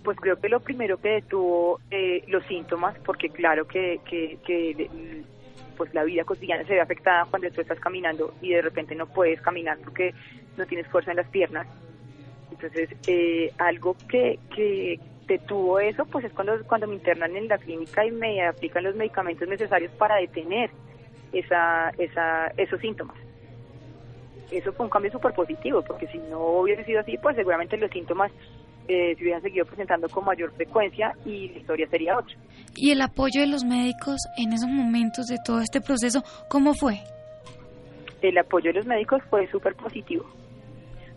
Pues 0.03 0.17
creo 0.19 0.35
que 0.37 0.49
lo 0.49 0.59
primero 0.59 0.97
que 0.97 1.09
detuvo 1.09 1.79
eh, 1.89 2.23
los 2.27 2.45
síntomas, 2.47 2.97
porque 3.05 3.29
claro 3.29 3.65
que, 3.65 4.01
que, 4.09 4.37
que 4.45 5.23
pues 5.75 5.93
la 5.93 6.03
vida 6.03 6.23
cotidiana 6.23 6.65
se 6.65 6.73
ve 6.73 6.81
afectada 6.81 7.25
cuando 7.29 7.49
tú 7.51 7.61
estás 7.61 7.79
caminando 7.79 8.33
y 8.41 8.49
de 8.49 8.61
repente 8.61 8.95
no 8.95 9.07
puedes 9.07 9.41
caminar 9.41 9.77
porque 9.83 10.13
no 10.57 10.65
tienes 10.65 10.87
fuerza 10.87 11.11
en 11.11 11.17
las 11.17 11.27
piernas. 11.27 11.67
Entonces, 12.51 12.89
eh, 13.07 13.51
algo 13.57 13.95
que, 14.07 14.39
que 14.55 14.99
detuvo 15.27 15.79
eso, 15.79 16.05
pues 16.05 16.25
es 16.25 16.33
cuando, 16.33 16.63
cuando 16.65 16.87
me 16.87 16.95
internan 16.95 17.35
en 17.35 17.47
la 17.47 17.57
clínica 17.57 18.05
y 18.05 18.11
me 18.11 18.45
aplican 18.45 18.83
los 18.83 18.95
medicamentos 18.95 19.47
necesarios 19.47 19.91
para 19.93 20.17
detener 20.17 20.69
esa, 21.31 21.91
esa, 21.97 22.47
esos 22.57 22.79
síntomas. 22.79 23.17
Eso 24.51 24.71
fue 24.73 24.85
un 24.85 24.89
cambio 24.89 25.11
súper 25.11 25.33
positivo, 25.33 25.81
porque 25.81 26.07
si 26.07 26.19
no 26.19 26.39
hubiese 26.39 26.83
sido 26.83 26.99
así, 26.99 27.17
pues 27.17 27.35
seguramente 27.35 27.75
los 27.77 27.89
síntomas 27.89 28.31
eh, 28.87 29.15
se 29.15 29.23
hubieran 29.23 29.41
seguido 29.41 29.65
presentando 29.65 30.09
con 30.09 30.25
mayor 30.25 30.51
frecuencia 30.53 31.13
y 31.25 31.49
la 31.49 31.59
historia 31.59 31.87
sería 31.87 32.17
otra. 32.17 32.35
¿Y 32.75 32.91
el 32.91 33.01
apoyo 33.01 33.41
de 33.41 33.47
los 33.47 33.63
médicos 33.63 34.17
en 34.37 34.53
esos 34.53 34.69
momentos 34.69 35.27
de 35.27 35.37
todo 35.45 35.61
este 35.61 35.79
proceso, 35.81 36.23
cómo 36.49 36.73
fue? 36.73 36.99
El 38.21 38.37
apoyo 38.37 38.71
de 38.71 38.79
los 38.79 38.85
médicos 38.85 39.21
fue 39.29 39.47
súper 39.47 39.75
positivo. 39.75 40.25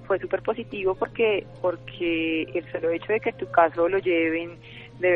Fue 0.06 0.18
súper 0.18 0.42
positivo 0.42 0.94
porque, 0.94 1.44
porque 1.60 2.42
el 2.42 2.70
solo 2.70 2.90
hecho 2.90 3.12
de 3.12 3.20
que 3.20 3.32
tu 3.32 3.50
caso 3.50 3.88
lo 3.88 3.98
lleven 3.98 4.58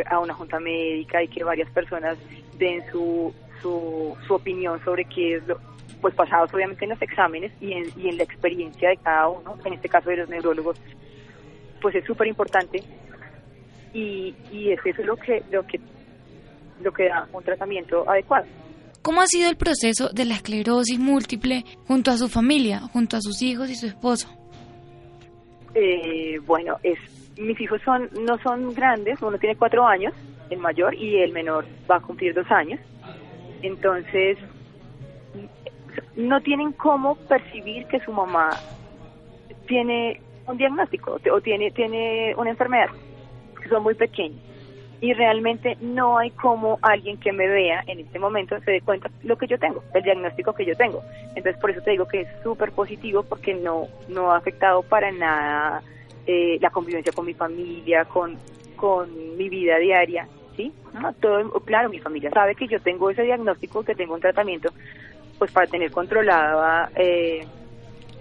a 0.06 0.18
una 0.18 0.34
junta 0.34 0.58
médica 0.58 1.22
y 1.22 1.28
que 1.28 1.44
varias 1.44 1.70
personas 1.70 2.18
den 2.58 2.82
su, 2.90 3.32
su, 3.62 4.16
su 4.26 4.34
opinión 4.34 4.82
sobre 4.84 5.04
qué 5.04 5.36
es 5.36 5.46
lo, 5.46 5.58
pues 6.00 6.14
pasados 6.14 6.52
obviamente 6.54 6.84
en 6.84 6.90
los 6.90 7.02
exámenes 7.02 7.52
y 7.60 7.72
en, 7.72 7.84
y 7.96 8.08
en 8.08 8.16
la 8.16 8.24
experiencia 8.24 8.88
de 8.88 8.96
cada 8.96 9.28
uno, 9.28 9.56
en 9.64 9.74
este 9.74 9.88
caso 9.88 10.10
de 10.10 10.18
los 10.18 10.28
neurólogos, 10.28 10.80
pues 11.80 11.94
es 11.94 12.04
súper 12.04 12.28
importante 12.28 12.82
y, 13.92 14.34
y 14.52 14.70
es 14.70 14.80
eso 14.84 15.02
lo 15.02 15.16
que, 15.16 15.42
lo 15.50 15.66
que, 15.66 15.80
lo 16.82 16.92
que 16.92 17.08
da 17.08 17.26
un 17.32 17.42
tratamiento 17.42 18.08
adecuado. 18.08 18.46
¿Cómo 19.02 19.22
ha 19.22 19.26
sido 19.26 19.48
el 19.48 19.56
proceso 19.56 20.10
de 20.10 20.26
la 20.26 20.34
esclerosis 20.34 20.98
múltiple 20.98 21.64
junto 21.86 22.10
a 22.10 22.18
su 22.18 22.28
familia, 22.28 22.80
junto 22.92 23.16
a 23.16 23.20
sus 23.20 23.40
hijos 23.42 23.70
y 23.70 23.74
su 23.74 23.86
esposo? 23.86 24.28
Eh, 25.74 26.38
bueno, 26.46 26.76
es 26.82 26.98
mis 27.40 27.58
hijos 27.60 27.80
son 27.84 28.10
no 28.26 28.38
son 28.42 28.74
grandes, 28.74 29.20
uno 29.22 29.38
tiene 29.38 29.56
cuatro 29.56 29.86
años, 29.86 30.12
el 30.50 30.58
mayor, 30.58 30.94
y 30.94 31.22
el 31.22 31.32
menor 31.32 31.64
va 31.90 31.96
a 31.96 32.00
cumplir 32.00 32.34
dos 32.34 32.50
años. 32.50 32.78
Entonces, 33.62 34.36
no 36.16 36.40
tienen 36.42 36.72
cómo 36.72 37.16
percibir 37.16 37.86
que 37.86 38.00
su 38.00 38.12
mamá 38.12 38.50
tiene 39.66 40.20
un 40.50 40.58
diagnóstico 40.58 41.18
o 41.32 41.40
tiene, 41.40 41.70
tiene 41.70 42.34
una 42.36 42.50
enfermedad, 42.50 42.88
que 43.62 43.68
son 43.68 43.82
muy 43.82 43.94
pequeños. 43.94 44.40
Y 45.02 45.14
realmente 45.14 45.78
no 45.80 46.18
hay 46.18 46.30
como 46.30 46.78
alguien 46.82 47.18
que 47.18 47.32
me 47.32 47.48
vea 47.48 47.82
en 47.86 48.00
este 48.00 48.18
momento 48.18 48.58
se 48.60 48.70
dé 48.70 48.80
cuenta 48.82 49.10
lo 49.22 49.38
que 49.38 49.46
yo 49.46 49.58
tengo, 49.58 49.82
el 49.94 50.02
diagnóstico 50.02 50.52
que 50.52 50.66
yo 50.66 50.76
tengo. 50.76 51.02
Entonces 51.34 51.56
por 51.58 51.70
eso 51.70 51.80
te 51.80 51.92
digo 51.92 52.06
que 52.06 52.22
es 52.22 52.28
súper 52.42 52.72
positivo 52.72 53.22
porque 53.22 53.54
no, 53.54 53.86
no 54.08 54.32
ha 54.32 54.36
afectado 54.36 54.82
para 54.82 55.10
nada 55.10 55.82
eh, 56.26 56.58
la 56.60 56.68
convivencia 56.68 57.12
con 57.12 57.24
mi 57.24 57.32
familia, 57.32 58.04
con, 58.04 58.36
con 58.76 59.38
mi 59.38 59.48
vida 59.48 59.78
diaria. 59.78 60.28
¿sí? 60.54 60.74
todo, 61.20 61.50
claro, 61.60 61.88
mi 61.88 61.98
familia 61.98 62.30
sabe 62.30 62.54
que 62.54 62.68
yo 62.68 62.78
tengo 62.80 63.08
ese 63.08 63.22
diagnóstico, 63.22 63.82
que 63.82 63.94
tengo 63.94 64.14
un 64.14 64.20
tratamiento 64.20 64.70
pues 65.38 65.50
para 65.52 65.66
tener 65.66 65.90
controlada 65.90 66.90
eh, 66.94 67.46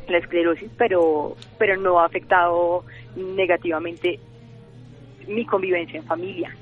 la 0.09 0.17
esclerosis, 0.19 0.69
pero, 0.77 1.35
pero 1.57 1.79
no 1.79 1.99
ha 1.99 2.05
afectado 2.05 2.83
negativamente 3.15 4.19
mi 5.27 5.45
convivencia 5.45 5.99
en 5.99 6.05
familia. 6.05 6.55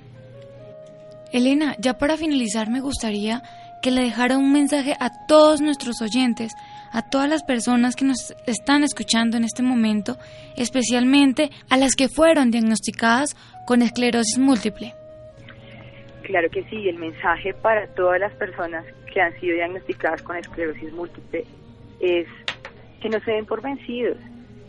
Elena, 1.31 1.75
ya 1.79 1.97
para 1.97 2.17
finalizar 2.17 2.69
me 2.69 2.79
gustaría 2.79 3.41
que 3.81 3.91
le 3.91 4.01
dejara 4.01 4.37
un 4.37 4.51
mensaje 4.51 4.95
a 4.99 5.27
todos 5.27 5.61
nuestros 5.61 6.01
oyentes, 6.01 6.53
a 6.91 7.09
todas 7.09 7.29
las 7.29 7.43
personas 7.43 7.95
que 7.95 8.05
nos 8.05 8.33
están 8.45 8.83
escuchando 8.83 9.37
en 9.37 9.43
este 9.43 9.61
momento, 9.61 10.17
especialmente 10.55 11.49
a 11.69 11.77
las 11.77 11.95
que 11.95 12.09
fueron 12.09 12.49
diagnosticadas 12.49 13.35
con 13.65 13.81
esclerosis 13.81 14.37
múltiple. 14.39 14.93
Claro 16.23 16.49
que 16.49 16.63
sí, 16.65 16.89
el 16.89 16.97
mensaje 16.97 17.53
para 17.53 17.87
todas 17.87 18.19
las 18.19 18.33
personas 18.33 18.85
que 19.13 19.21
han 19.21 19.37
sido 19.39 19.55
diagnosticadas 19.55 20.21
con 20.21 20.35
esclerosis 20.35 20.91
múltiple 20.93 21.45
es 21.99 22.27
que 23.07 23.17
no 23.17 23.23
se 23.23 23.31
den 23.31 23.45
por 23.45 23.61
vencidos, 23.61 24.17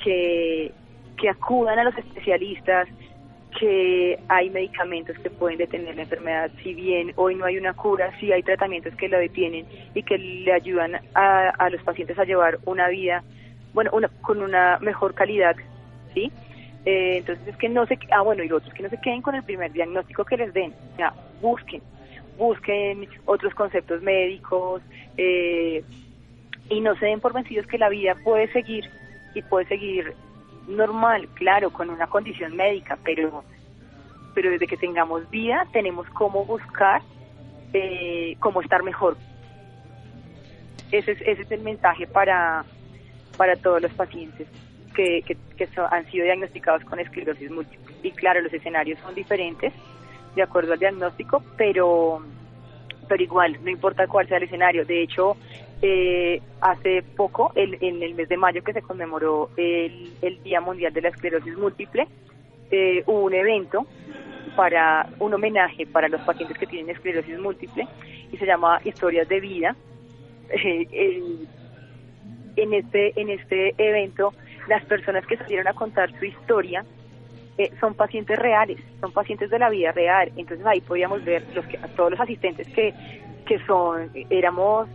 que, 0.03 0.73
que 1.17 1.29
acudan 1.29 1.77
a 1.81 1.83
los 1.85 1.99
especialistas, 1.99 2.87
que 3.59 4.17
hay 4.29 4.49
medicamentos 4.51 5.19
que 5.19 5.29
pueden 5.29 5.59
detener 5.59 5.97
la 5.97 6.03
enfermedad, 6.03 6.51
si 6.63 6.73
bien 6.73 7.13
hoy 7.17 7.35
no 7.35 7.47
hay 7.47 7.59
una 7.59 7.73
cura, 7.73 8.13
sí 8.21 8.31
hay 8.31 8.45
tratamientos 8.45 8.95
que 8.95 9.09
la 9.09 9.19
detienen 9.19 9.67
y 9.93 10.05
que 10.05 10.19
le 10.19 10.53
ayudan 10.53 11.01
a, 11.15 11.49
a 11.49 11.71
los 11.71 11.83
pacientes 11.83 12.17
a 12.17 12.25
llevar 12.25 12.61
una 12.65 12.87
vida, 12.89 13.25
bueno, 13.75 13.91
una, 13.93 14.07
con 14.23 14.41
una 14.41 14.79
mejor 14.81 15.15
calidad, 15.15 15.57
¿sí? 16.15 16.31
Eh, 16.85 17.17
entonces 17.19 17.49
es 17.49 17.57
que 17.57 17.69
no 17.69 17.87
se, 17.87 17.99
ah 18.13 18.23
bueno, 18.23 18.45
y 18.45 18.53
otros 18.53 18.73
que 18.73 18.85
no 18.85 18.89
se 18.89 19.01
queden 19.01 19.21
con 19.21 19.35
el 19.35 19.43
primer 19.43 19.73
diagnóstico 19.73 20.25
que 20.25 20.37
les 20.37 20.55
den, 20.55 20.73
ya, 20.97 21.13
busquen, 21.43 21.83
busquen 22.37 23.09
otros 23.25 23.53
conceptos 23.55 24.01
médicos, 24.01 24.81
eh, 25.17 25.83
y 26.69 26.81
no 26.81 26.97
se 26.97 27.07
den 27.07 27.21
por 27.21 27.33
vencidos 27.33 27.67
que 27.67 27.79
la 27.79 27.89
vida 27.89 28.15
puede 28.25 28.51
seguir 28.53 28.91
y 29.35 29.43
puede 29.43 29.67
seguir 29.67 30.15
normal, 30.67 31.29
claro, 31.35 31.71
con 31.71 31.91
una 31.91 32.07
condición 32.07 32.57
médica, 32.57 32.99
pero, 33.03 33.45
pero 34.35 34.51
desde 34.51 34.67
que 34.67 34.77
tengamos 34.77 35.29
vida 35.31 35.67
tenemos 35.73 36.09
cómo 36.11 36.45
buscar 36.45 37.03
eh, 37.73 38.37
cómo 38.41 38.63
estar 38.63 38.83
mejor. 38.83 39.17
Ese 40.91 41.13
es, 41.13 41.21
ese 41.21 41.43
es 41.43 41.51
el 41.51 41.61
mensaje 41.61 42.07
para, 42.07 42.65
para 43.37 43.57
todos 43.57 43.83
los 43.83 43.93
pacientes 43.93 44.47
que, 44.95 45.23
que, 45.23 45.69
han 45.91 46.11
sido 46.11 46.25
diagnosticados 46.25 46.85
con 46.85 46.99
esclerosis 46.99 47.51
múltiple. 47.51 47.95
Y 48.03 48.11
claro, 48.13 48.41
los 48.41 48.53
escenarios 48.53 48.99
son 49.01 49.15
diferentes 49.15 49.73
de 50.35 50.43
acuerdo 50.43 50.73
al 50.73 50.79
diagnóstico, 50.79 51.43
pero 51.57 52.23
pero 53.07 53.23
igual, 53.23 53.59
no 53.63 53.71
importa 53.71 54.07
cuál 54.07 54.29
sea 54.29 54.37
el 54.37 54.45
escenario. 54.45 54.85
De 54.85 55.03
hecho, 55.03 55.37
eh, 55.81 56.43
hace 56.61 57.03
poco, 57.03 57.53
en 57.55 58.03
el 58.03 58.15
mes 58.15 58.29
de 58.29 58.37
mayo 58.37 58.65
que 58.65 58.73
se 58.73 58.83
conmemoró 58.83 59.51
el, 59.57 60.43
Día 60.43 60.61
Mundial 60.61 60.93
de 60.93 61.03
la 61.03 61.09
Esclerosis 61.09 61.57
Múltiple, 61.57 62.09
eh, 62.71 63.03
hubo 63.07 63.25
un 63.25 63.35
evento 63.35 63.87
para 64.57 65.09
un 65.21 65.33
homenaje 65.35 65.87
para 65.87 66.09
los 66.09 66.21
pacientes 66.23 66.59
que 66.59 66.67
tienen 66.67 66.95
esclerosis 66.95 67.39
múltiple 67.39 67.87
y 68.33 68.37
se 68.37 68.45
llama 68.45 68.81
Historias 68.85 69.29
de 69.29 69.41
Vida. 69.41 69.77
Eh, 70.51 71.47
en 72.57 72.75
este 72.75 73.21
en 73.21 73.31
este 73.31 73.75
evento, 73.79 74.33
las 74.67 74.85
personas 74.87 75.25
que 75.27 75.37
salieron 75.37 75.69
a 75.69 75.75
contar 75.75 76.11
su 76.19 76.25
historia 76.25 76.85
eh, 77.57 77.71
son 77.81 77.95
pacientes 77.95 78.39
reales, 78.39 78.79
son 79.01 79.13
pacientes 79.13 79.51
de 79.51 79.59
la 79.59 79.71
vida 79.71 79.93
real. 79.93 80.33
Entonces 80.37 80.65
ahí 80.67 80.81
podíamos 80.81 81.25
ver 81.25 81.45
los 81.55 81.67
que, 81.67 81.77
a 81.77 81.87
todos 81.89 82.13
los 82.13 82.21
asistentes 82.21 82.67
que, 82.69 82.95
que 83.47 83.59
son, 83.67 84.11
éramos 84.31 84.89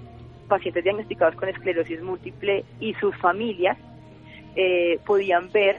pacientes 0.53 0.83
diagnosticados 0.83 1.35
con 1.35 1.49
esclerosis 1.49 1.99
múltiple 2.03 2.63
y 2.79 2.93
sus 2.95 3.15
familias, 3.17 3.75
eh, 4.55 4.99
podían 5.03 5.51
ver 5.51 5.77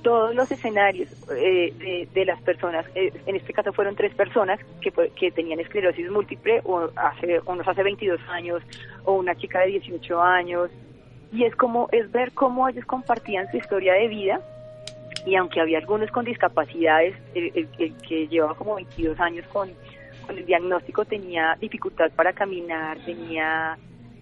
todos 0.00 0.34
los 0.34 0.50
escenarios 0.50 1.10
eh, 1.36 2.08
de, 2.14 2.24
las 2.24 2.40
personas, 2.40 2.86
en 2.94 3.36
este 3.36 3.52
caso 3.52 3.74
fueron 3.74 3.94
tres 3.94 4.14
personas 4.14 4.58
que, 4.80 4.90
que 4.90 5.30
tenían 5.30 5.60
esclerosis 5.60 6.10
múltiple, 6.10 6.62
o 6.64 6.88
hace, 6.96 7.40
unos 7.44 7.68
hace 7.68 7.82
22 7.82 8.18
años, 8.30 8.62
o 9.04 9.12
una 9.12 9.34
chica 9.34 9.60
de 9.60 9.66
18 9.66 10.22
años, 10.22 10.70
y 11.30 11.44
es 11.44 11.54
como, 11.54 11.90
es 11.92 12.10
ver 12.10 12.32
cómo 12.32 12.66
ellos 12.66 12.86
compartían 12.86 13.50
su 13.50 13.58
historia 13.58 13.92
de 13.92 14.08
vida, 14.08 14.40
y 15.26 15.34
aunque 15.34 15.60
había 15.60 15.76
algunos 15.76 16.10
con 16.10 16.24
discapacidades, 16.24 17.14
el, 17.34 17.68
que 18.08 18.28
llevaba 18.28 18.54
como 18.54 18.76
22 18.76 19.20
años 19.20 19.46
con, 19.52 19.68
el 20.30 20.46
diagnóstico 20.46 21.04
tenía 21.04 21.56
dificultad 21.60 22.10
para 22.12 22.32
caminar, 22.32 22.98
tenía, 23.04 23.76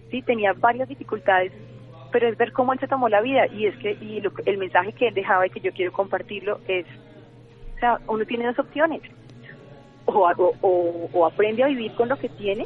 sí, 0.09 0.21
tenía 0.21 0.53
varias 0.53 0.89
dificultades, 0.89 1.51
pero 2.11 2.27
es 2.27 2.37
ver 2.37 2.51
cómo 2.51 2.73
él 2.73 2.79
se 2.79 2.87
tomó 2.87 3.09
la 3.09 3.21
vida 3.21 3.47
y 3.47 3.65
es 3.67 3.75
que 3.77 3.91
y 4.01 4.21
el 4.45 4.57
mensaje 4.57 4.93
que 4.93 5.07
él 5.07 5.13
dejaba 5.13 5.47
y 5.47 5.49
que 5.49 5.59
yo 5.59 5.71
quiero 5.71 5.91
compartirlo 5.91 6.59
es, 6.67 6.85
o 7.75 7.79
sea, 7.79 7.99
uno 8.07 8.25
tiene 8.25 8.45
dos 8.47 8.59
opciones, 8.59 9.01
o, 10.05 10.31
o, 10.61 11.09
o 11.13 11.25
aprende 11.25 11.63
a 11.63 11.67
vivir 11.67 11.93
con 11.93 12.09
lo 12.09 12.17
que 12.17 12.29
tiene 12.29 12.65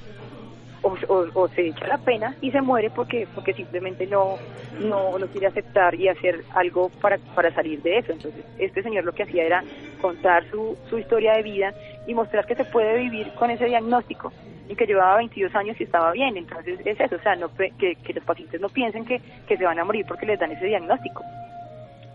o, 0.84 1.48
se 1.50 1.68
echa 1.68 1.88
la 1.88 1.98
pena 1.98 2.36
y 2.42 2.52
se 2.52 2.62
muere 2.62 2.90
porque 2.90 3.28
porque 3.34 3.54
simplemente 3.54 4.06
no, 4.06 4.38
no, 4.80 5.18
no 5.18 5.28
quiere 5.28 5.48
aceptar 5.48 5.96
y 5.96 6.10
hacer 6.10 6.44
algo 6.54 6.90
para, 7.02 7.18
para 7.36 7.54
salir 7.54 7.82
de 7.82 8.00
eso. 8.00 8.12
Entonces, 8.12 8.44
este 8.58 8.84
señor 8.84 9.06
lo 9.06 9.14
que 9.14 9.24
hacía 9.24 9.44
era 9.44 9.64
contar 10.02 10.50
su, 10.50 10.78
su 10.90 11.00
historia 11.00 11.34
de 11.34 11.44
vida 11.44 11.74
y 12.06 12.14
mostrar 12.14 12.46
que 12.46 12.56
se 12.56 12.66
puede 12.66 13.00
vivir 13.00 13.34
con 13.36 13.50
ese 13.50 13.66
diagnóstico 13.66 14.32
y 14.70 14.76
que 14.76 14.86
llevaba 14.86 15.18
22 15.18 15.54
años 15.56 15.80
y 15.80 15.84
estaba 15.84 16.12
bien. 16.12 16.38
Entonces, 16.38 16.80
es 16.86 17.00
eso, 17.00 17.16
o 17.16 17.20
sea, 17.20 17.36
no, 17.36 17.50
que, 17.56 17.96
que 17.96 18.14
los 18.14 18.24
pacientes 18.24 18.60
no 18.62 18.70
piensen 18.70 19.06
que, 19.06 19.20
que 19.48 19.58
se 19.58 19.66
van 19.66 19.80
a 19.80 19.84
morir 19.84 20.06
porque 20.08 20.26
les 20.26 20.40
dan 20.40 20.52
ese 20.52 20.66
diagnóstico. 20.66 21.24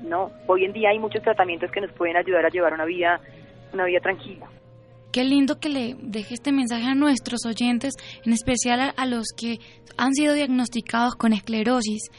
No, 0.00 0.30
hoy 0.46 0.64
en 0.64 0.72
día 0.72 0.90
hay 0.90 0.98
muchos 0.98 1.22
tratamientos 1.22 1.70
que 1.70 1.80
nos 1.80 1.92
pueden 1.92 2.16
ayudar 2.16 2.46
a 2.46 2.50
llevar 2.50 2.72
una 2.72 2.84
vida, 2.84 3.20
una 3.72 3.84
vida 3.84 4.00
tranquila. 4.00 4.46
Qué 5.12 5.24
lindo 5.24 5.58
que 5.58 5.68
le 5.68 5.96
deje 6.00 6.34
este 6.34 6.52
mensaje 6.52 6.86
a 6.86 6.94
nuestros 6.94 7.46
oyentes, 7.46 7.94
en 8.24 8.32
especial 8.32 8.92
a, 8.94 9.06
los 9.06 9.28
que 9.36 9.58
han 9.96 10.12
sido 10.12 10.34
diagnosticados 10.34 11.14
con 11.16 11.32
esclerosis. 11.32 12.10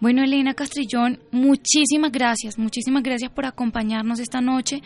Bueno, 0.00 0.22
Elena 0.22 0.54
Castrillón, 0.54 1.20
muchísimas 1.30 2.10
gracias, 2.10 2.58
muchísimas 2.58 3.02
gracias 3.02 3.30
por 3.30 3.46
acompañarnos 3.46 4.18
esta 4.18 4.40
noche, 4.40 4.82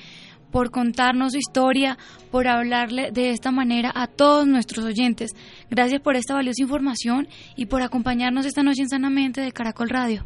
por 0.51 0.71
contarnos 0.71 1.33
su 1.33 1.39
historia, 1.39 1.97
por 2.31 2.47
hablarle 2.49 3.11
de 3.13 3.31
esta 3.31 3.51
manera 3.51 3.93
a 3.95 4.07
todos 4.07 4.47
nuestros 4.47 4.85
oyentes. 4.85 5.33
Gracias 5.71 6.01
por 6.01 6.17
esta 6.17 6.35
valiosa 6.35 6.63
información 6.63 7.29
y 7.57 7.67
por 7.67 7.83
acompañarnos 7.83 8.47
esta 8.47 8.63
noche 8.63 8.83
en 8.83 8.89
Sanamente 8.89 9.41
de 9.41 9.53
Caracol 9.53 9.89
Radio. 9.89 10.25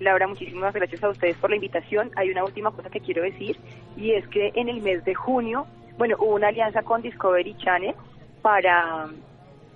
Laura, 0.00 0.26
muchísimas 0.28 0.74
gracias 0.74 1.02
a 1.02 1.08
ustedes 1.08 1.36
por 1.38 1.50
la 1.50 1.56
invitación. 1.56 2.10
Hay 2.16 2.30
una 2.30 2.44
última 2.44 2.70
cosa 2.70 2.90
que 2.90 3.00
quiero 3.00 3.22
decir 3.22 3.56
y 3.96 4.12
es 4.12 4.26
que 4.28 4.52
en 4.54 4.68
el 4.68 4.82
mes 4.82 5.04
de 5.04 5.14
junio 5.14 5.66
bueno, 5.98 6.16
hubo 6.18 6.34
una 6.34 6.48
alianza 6.48 6.82
con 6.82 7.02
Discovery 7.02 7.56
Channel 7.58 7.94
para 8.42 9.06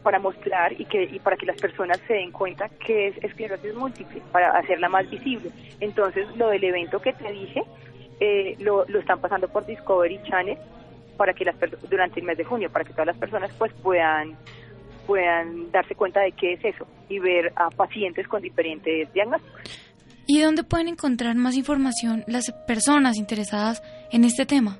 para 0.02 0.18
mostrar 0.18 0.72
y 0.80 0.86
que 0.86 1.04
y 1.04 1.18
para 1.18 1.36
que 1.36 1.44
las 1.44 1.60
personas 1.60 1.98
se 2.06 2.14
den 2.14 2.32
cuenta 2.32 2.68
que 2.86 3.08
es 3.08 3.24
esclerosis 3.24 3.74
múltiple, 3.74 4.22
para 4.32 4.58
hacerla 4.58 4.88
más 4.88 5.08
visible. 5.10 5.50
Entonces, 5.80 6.26
lo 6.36 6.48
del 6.48 6.64
evento 6.64 7.00
que 7.00 7.12
te 7.12 7.30
dije, 7.30 7.62
eh, 8.20 8.56
lo, 8.60 8.84
lo 8.86 9.00
están 9.00 9.20
pasando 9.20 9.48
por 9.48 9.66
Discovery 9.66 10.20
Channel 10.24 10.58
para 11.16 11.34
que 11.34 11.44
las 11.44 11.56
durante 11.88 12.20
el 12.20 12.26
mes 12.26 12.38
de 12.38 12.44
junio, 12.44 12.70
para 12.70 12.84
que 12.84 12.92
todas 12.92 13.06
las 13.06 13.18
personas 13.18 13.50
pues 13.58 13.72
puedan 13.82 14.36
puedan 15.06 15.70
darse 15.72 15.94
cuenta 15.94 16.20
de 16.20 16.32
qué 16.32 16.52
es 16.52 16.64
eso 16.64 16.86
y 17.08 17.18
ver 17.18 17.52
a 17.56 17.68
pacientes 17.70 18.28
con 18.28 18.42
diferentes 18.42 19.12
diagnósticos. 19.12 19.60
¿Y 20.26 20.40
dónde 20.40 20.62
pueden 20.62 20.88
encontrar 20.88 21.34
más 21.34 21.56
información 21.56 22.22
las 22.28 22.52
personas 22.66 23.16
interesadas 23.16 23.82
en 24.12 24.24
este 24.24 24.46
tema? 24.46 24.78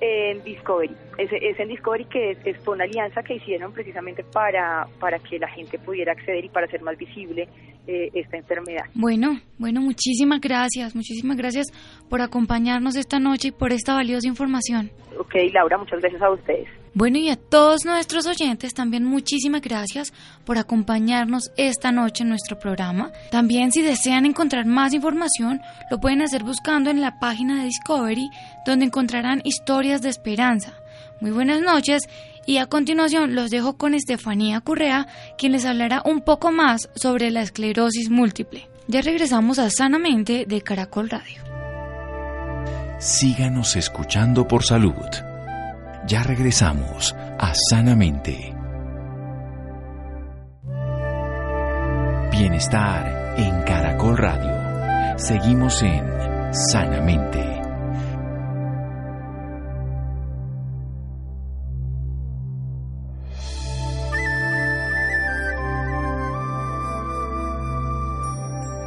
En 0.00 0.42
Discovery. 0.42 0.96
Es, 1.18 1.30
es 1.32 1.60
en 1.60 1.68
Discovery 1.68 2.06
que 2.06 2.30
es, 2.44 2.56
fue 2.64 2.74
una 2.74 2.84
alianza 2.84 3.22
que 3.22 3.34
hicieron 3.34 3.72
precisamente 3.74 4.24
para, 4.24 4.88
para 4.98 5.18
que 5.18 5.38
la 5.38 5.48
gente 5.48 5.78
pudiera 5.78 6.12
acceder 6.12 6.44
y 6.44 6.48
para 6.48 6.66
hacer 6.66 6.80
más 6.80 6.96
visible 6.96 7.46
eh, 7.90 8.10
esta 8.14 8.36
enfermedad. 8.36 8.84
Bueno, 8.94 9.40
bueno, 9.58 9.80
muchísimas 9.80 10.40
gracias, 10.40 10.94
muchísimas 10.94 11.36
gracias 11.36 11.66
por 12.08 12.20
acompañarnos 12.20 12.94
esta 12.94 13.18
noche 13.18 13.48
y 13.48 13.50
por 13.50 13.72
esta 13.72 13.94
valiosa 13.94 14.28
información. 14.28 14.92
Ok, 15.18 15.34
Laura, 15.52 15.76
muchas 15.76 16.00
gracias 16.00 16.22
a 16.22 16.30
ustedes. 16.30 16.68
Bueno, 16.94 17.18
y 17.18 17.28
a 17.28 17.36
todos 17.36 17.84
nuestros 17.84 18.26
oyentes 18.26 18.74
también 18.74 19.04
muchísimas 19.04 19.60
gracias 19.60 20.12
por 20.44 20.58
acompañarnos 20.58 21.52
esta 21.56 21.92
noche 21.92 22.22
en 22.22 22.30
nuestro 22.30 22.58
programa. 22.58 23.10
También 23.30 23.70
si 23.70 23.82
desean 23.82 24.24
encontrar 24.24 24.66
más 24.66 24.92
información, 24.92 25.60
lo 25.90 25.98
pueden 25.98 26.22
hacer 26.22 26.42
buscando 26.42 26.90
en 26.90 27.00
la 27.00 27.18
página 27.18 27.58
de 27.58 27.66
Discovery, 27.66 28.28
donde 28.66 28.86
encontrarán 28.86 29.40
historias 29.44 30.02
de 30.02 30.08
esperanza. 30.08 30.79
Muy 31.20 31.32
buenas 31.32 31.60
noches 31.60 32.02
y 32.46 32.56
a 32.58 32.66
continuación 32.66 33.34
los 33.34 33.50
dejo 33.50 33.76
con 33.76 33.94
Estefanía 33.94 34.60
Currea, 34.60 35.06
quien 35.36 35.52
les 35.52 35.66
hablará 35.66 36.02
un 36.04 36.22
poco 36.22 36.50
más 36.50 36.88
sobre 36.94 37.30
la 37.30 37.42
esclerosis 37.42 38.10
múltiple. 38.10 38.68
Ya 38.88 39.02
regresamos 39.02 39.58
a 39.58 39.70
Sanamente 39.70 40.46
de 40.48 40.62
Caracol 40.62 41.10
Radio. 41.10 41.42
Síganos 42.98 43.76
escuchando 43.76 44.48
por 44.48 44.64
salud. 44.64 44.94
Ya 46.06 46.22
regresamos 46.22 47.14
a 47.38 47.52
Sanamente. 47.54 48.54
Bienestar 52.32 53.34
en 53.36 53.62
Caracol 53.62 54.16
Radio. 54.16 55.18
Seguimos 55.18 55.82
en 55.82 56.02
Sanamente. 56.52 57.59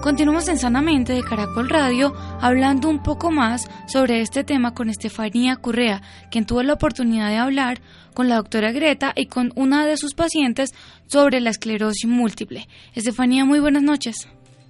Continuamos 0.03 0.49
en 0.49 0.59
Sanamente 0.59 1.13
de 1.13 1.23
Caracol 1.23 1.69
Radio 1.69 2.13
hablando 2.41 2.89
un 2.89 3.01
poco 3.01 3.31
más 3.31 3.69
sobre 3.87 4.19
este 4.19 4.43
tema 4.43 4.73
con 4.73 4.89
Estefanía 4.89 5.55
Currea, 5.55 6.01
quien 6.29 6.45
tuvo 6.45 6.61
la 6.61 6.73
oportunidad 6.73 7.29
de 7.29 7.37
hablar 7.37 7.79
con 8.13 8.27
la 8.27 8.35
doctora 8.35 8.73
Greta 8.73 9.13
y 9.15 9.27
con 9.27 9.53
una 9.55 9.85
de 9.85 9.95
sus 9.95 10.13
pacientes 10.13 10.73
sobre 11.07 11.39
la 11.39 11.51
esclerosis 11.51 12.05
múltiple. 12.05 12.67
Estefanía, 12.93 13.45
muy 13.45 13.61
buenas 13.61 13.83
noches. 13.83 14.27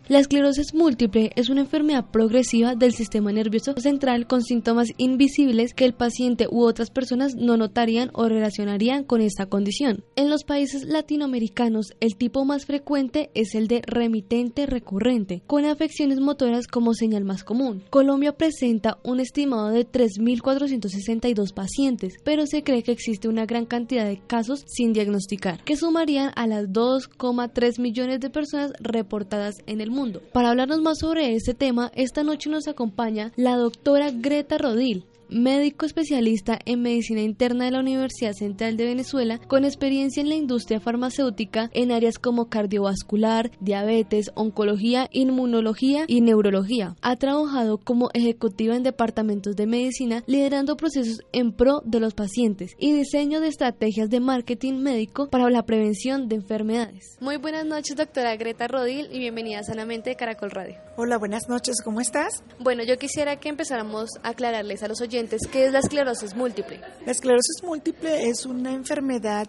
La 0.10 0.20
esclerosis 0.20 0.74
múltiple 0.74 1.32
es 1.38 1.48
una 1.48 1.62
enfermedad 1.62 2.12
progresiva 2.12 2.76
del 2.76 2.94
sistema 2.94 3.32
nervioso 3.32 3.74
central 3.78 4.28
con 4.28 4.44
síntomas 4.44 4.90
invisibles 4.98 5.74
que 5.74 5.86
el 5.86 5.94
paciente 5.94 6.46
u 6.52 6.64
otras 6.64 6.90
personas 6.90 7.36
no 7.36 7.56
notarían 7.56 8.12
o 8.12 8.28
relacionarían 8.28 9.06
con 9.06 9.22
esta 9.22 9.46
condición. 9.46 10.04
En 10.18 10.30
los 10.30 10.44
países 10.44 10.84
latinoamericanos, 10.84 11.94
el 12.02 12.18
tipo 12.18 12.44
más 12.44 12.66
frecuente 12.66 13.32
es 13.34 13.56
el 13.56 13.70
de 13.70 13.82
remitente 13.88 14.66
recurrente, 14.66 15.42
con 15.48 15.64
afecciones 15.64 16.20
motoras 16.20 16.68
como 16.68 16.94
señal 16.94 17.24
más 17.24 17.46
común. 17.46 17.82
Colombia 17.90 18.36
presenta 18.36 18.98
un 19.06 19.22
estimado 19.22 19.70
de 19.70 19.90
3.462 19.90 21.54
pacientes, 21.54 22.16
pero 22.26 22.46
se 22.46 22.62
cree 22.62 22.84
que 22.84 22.92
existe 22.92 23.30
una 23.30 23.46
gran 23.46 23.66
cantidad 23.66 24.06
de 24.06 24.20
casos 24.20 24.66
sin 24.68 24.92
diagnosticar, 24.92 25.64
que 25.64 25.78
sumarían 25.78 26.34
a 26.36 26.46
las 26.46 26.66
2,3 26.66 27.80
millones 27.80 28.20
de 28.20 28.30
personas 28.30 28.74
reportadas 28.82 29.56
en 29.66 29.80
el 29.80 29.93
mundo. 29.94 30.22
Para 30.32 30.50
hablarnos 30.50 30.82
más 30.82 31.00
sobre 31.00 31.36
este 31.36 31.54
tema, 31.54 31.92
esta 31.96 32.24
noche 32.24 32.50
nos 32.50 32.68
acompaña 32.68 33.32
la 33.36 33.56
doctora 33.56 34.12
Greta 34.12 34.58
Rodil, 34.58 35.06
médico 35.34 35.86
especialista 35.86 36.60
en 36.66 36.82
medicina 36.82 37.22
interna 37.22 37.66
de 37.66 37.72
la 37.72 37.80
Universidad 37.80 38.34
Central 38.34 38.78
de 38.78 38.86
Venezuela, 38.86 39.40
con 39.48 39.66
experiencia 39.66 40.22
en 40.22 40.30
la 40.30 40.36
industria 40.36 40.80
farmacéutica 40.80 41.70
en 41.74 41.92
áreas 41.92 42.20
como 42.20 42.50
cardiovascular, 42.50 43.52
diabetes, 43.60 44.32
oncología, 44.36 45.10
inmunología 45.12 46.06
y 46.08 46.22
neurología. 46.22 46.96
Ha 47.02 47.16
trabajado 47.16 47.78
como 47.78 48.10
ejecutiva 48.14 48.76
en 48.76 48.84
departamentos 48.84 49.56
de 49.56 49.66
medicina, 49.66 50.24
liderando 50.28 50.78
procesos 50.78 51.22
en 51.32 51.52
pro 51.52 51.82
de 51.86 52.00
los 52.00 52.14
pacientes 52.14 52.74
y 52.78 52.94
diseño 52.94 53.42
de 53.42 53.48
estrategias 53.48 54.10
de 54.10 54.20
marketing 54.20 54.76
médico 54.76 55.30
para 55.30 55.50
la 55.50 55.66
prevención 55.66 56.28
de 56.28 56.36
enfermedades. 56.36 57.18
Muy 57.20 57.38
buenas 57.38 57.66
noches, 57.66 57.96
doctora 57.96 58.36
Greta 58.36 58.68
Rodil, 58.68 59.08
y 59.12 59.20
bienvenida 59.20 59.60
a 59.60 59.64
Sanamente 59.64 60.12
de 60.12 60.16
Caracol 60.16 60.52
Radio. 60.52 60.76
Hola, 60.96 61.18
buenas 61.18 61.50
noches, 61.50 61.78
¿cómo 61.84 62.02
estás? 62.02 62.44
Bueno, 62.60 62.84
yo 62.84 62.98
quisiera 62.98 63.40
que 63.40 63.50
empezáramos 63.50 64.10
a 64.22 64.30
aclararles 64.30 64.84
a 64.84 64.88
los 64.88 65.02
oyentes 65.02 65.23
qué 65.52 65.66
es 65.66 65.72
la 65.72 65.80
esclerosis 65.80 66.36
múltiple. 66.36 66.80
La 67.06 67.12
esclerosis 67.12 67.64
múltiple 67.64 68.30
es 68.30 68.46
una 68.46 68.74
enfermedad 68.74 69.48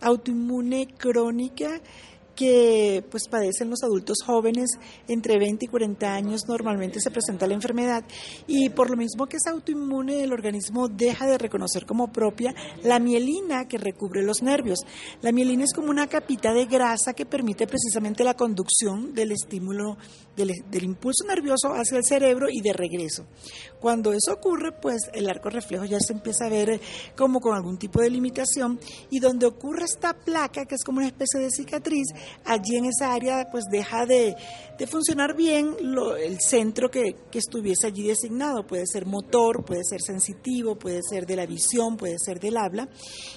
autoinmune 0.00 0.88
crónica 0.96 1.80
que 2.38 3.02
pues 3.10 3.26
padecen 3.28 3.68
los 3.68 3.82
adultos 3.82 4.18
jóvenes 4.24 4.70
entre 5.08 5.40
20 5.40 5.64
y 5.64 5.68
40 5.68 6.14
años 6.14 6.42
normalmente 6.46 7.00
se 7.00 7.10
presenta 7.10 7.48
la 7.48 7.54
enfermedad 7.54 8.04
y 8.46 8.68
por 8.70 8.90
lo 8.90 8.96
mismo 8.96 9.26
que 9.26 9.38
es 9.38 9.46
autoinmune 9.48 10.22
el 10.22 10.32
organismo 10.32 10.86
deja 10.86 11.26
de 11.26 11.36
reconocer 11.36 11.84
como 11.84 12.12
propia 12.12 12.54
la 12.84 13.00
mielina 13.00 13.66
que 13.66 13.76
recubre 13.76 14.22
los 14.22 14.40
nervios. 14.40 14.78
La 15.20 15.32
mielina 15.32 15.64
es 15.64 15.74
como 15.74 15.90
una 15.90 16.06
capita 16.06 16.54
de 16.54 16.66
grasa 16.66 17.12
que 17.12 17.26
permite 17.26 17.66
precisamente 17.66 18.22
la 18.22 18.34
conducción 18.34 19.14
del 19.14 19.32
estímulo 19.32 19.96
del, 20.36 20.52
del 20.70 20.84
impulso 20.84 21.24
nervioso 21.26 21.72
hacia 21.74 21.98
el 21.98 22.04
cerebro 22.04 22.46
y 22.48 22.60
de 22.60 22.72
regreso. 22.72 23.26
Cuando 23.80 24.12
eso 24.12 24.32
ocurre, 24.32 24.70
pues 24.80 25.10
el 25.12 25.28
arco 25.28 25.50
reflejo 25.50 25.84
ya 25.84 25.98
se 25.98 26.12
empieza 26.12 26.46
a 26.46 26.50
ver 26.50 26.80
como 27.16 27.40
con 27.40 27.56
algún 27.56 27.78
tipo 27.78 28.00
de 28.00 28.10
limitación 28.10 28.78
y 29.10 29.18
donde 29.18 29.46
ocurre 29.46 29.84
esta 29.84 30.14
placa, 30.14 30.66
que 30.66 30.76
es 30.76 30.84
como 30.84 30.98
una 30.98 31.08
especie 31.08 31.40
de 31.40 31.50
cicatriz, 31.50 32.06
allí 32.44 32.76
en 32.76 32.86
esa 32.86 33.12
área 33.12 33.48
pues 33.50 33.64
deja 33.70 34.06
de, 34.06 34.36
funcionar 34.88 35.34
bien 35.34 35.74
el 36.20 36.38
centro 36.40 36.90
que, 36.90 37.16
que, 37.30 37.38
estuviese 37.38 37.86
allí 37.86 38.06
designado. 38.06 38.66
Puede 38.66 38.86
ser 38.86 39.06
motor, 39.06 39.64
puede 39.64 39.82
ser 39.84 40.00
sensitivo, 40.00 40.76
puede 40.76 41.00
ser 41.02 41.26
de 41.26 41.36
la 41.36 41.46
visión, 41.46 41.96
puede 41.96 42.16
ser 42.18 42.38
del 42.38 42.56
habla. 42.56 42.88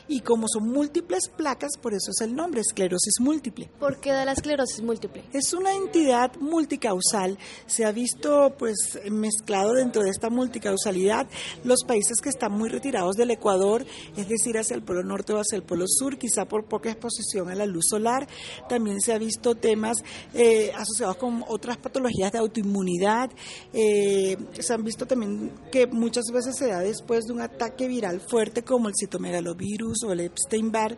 Y 0.07 0.21
como 0.21 0.47
son 0.47 0.69
múltiples 0.69 1.29
placas, 1.29 1.71
por 1.81 1.93
eso 1.93 2.11
es 2.11 2.21
el 2.21 2.35
nombre, 2.35 2.61
esclerosis 2.61 3.19
múltiple. 3.19 3.69
¿Por 3.79 3.99
qué 3.99 4.11
da 4.11 4.25
la 4.25 4.33
esclerosis 4.33 4.81
múltiple? 4.81 5.23
Es 5.33 5.53
una 5.53 5.73
entidad 5.73 6.35
multicausal. 6.39 7.37
Se 7.65 7.85
ha 7.85 7.91
visto 7.91 8.55
pues 8.57 8.99
mezclado 9.09 9.73
dentro 9.73 10.03
de 10.03 10.09
esta 10.09 10.29
multicausalidad 10.29 11.27
los 11.63 11.83
países 11.85 12.19
que 12.21 12.29
están 12.29 12.51
muy 12.51 12.69
retirados 12.69 13.15
del 13.15 13.31
Ecuador, 13.31 13.85
es 14.15 14.27
decir, 14.27 14.57
hacia 14.57 14.75
el 14.75 14.83
polo 14.83 15.03
norte 15.03 15.33
o 15.33 15.37
hacia 15.37 15.55
el 15.55 15.63
polo 15.63 15.85
sur, 15.87 16.17
quizá 16.17 16.45
por 16.45 16.65
poca 16.65 16.91
exposición 16.91 17.49
a 17.49 17.55
la 17.55 17.65
luz 17.65 17.85
solar. 17.89 18.27
También 18.67 18.80
se 18.99 19.13
ha 19.13 19.17
visto 19.17 19.55
temas 19.55 19.97
eh, 20.33 20.71
asociados 20.75 21.17
con 21.17 21.43
otras 21.47 21.77
patologías 21.77 22.31
de 22.31 22.39
autoinmunidad. 22.39 23.29
Eh, 23.73 24.37
se 24.59 24.73
han 24.73 24.83
visto 24.83 25.05
también 25.05 25.51
que 25.71 25.87
muchas 25.87 26.25
veces 26.33 26.55
se 26.57 26.67
da 26.67 26.79
después 26.79 27.25
de 27.25 27.33
un 27.33 27.41
ataque 27.41 27.87
viral 27.87 28.21
fuerte 28.21 28.63
como 28.63 28.87
el 28.87 28.93
citomegalovirus 28.99 30.03
o 30.03 30.11
el 30.11 30.21
Epstein-Barr. 30.21 30.97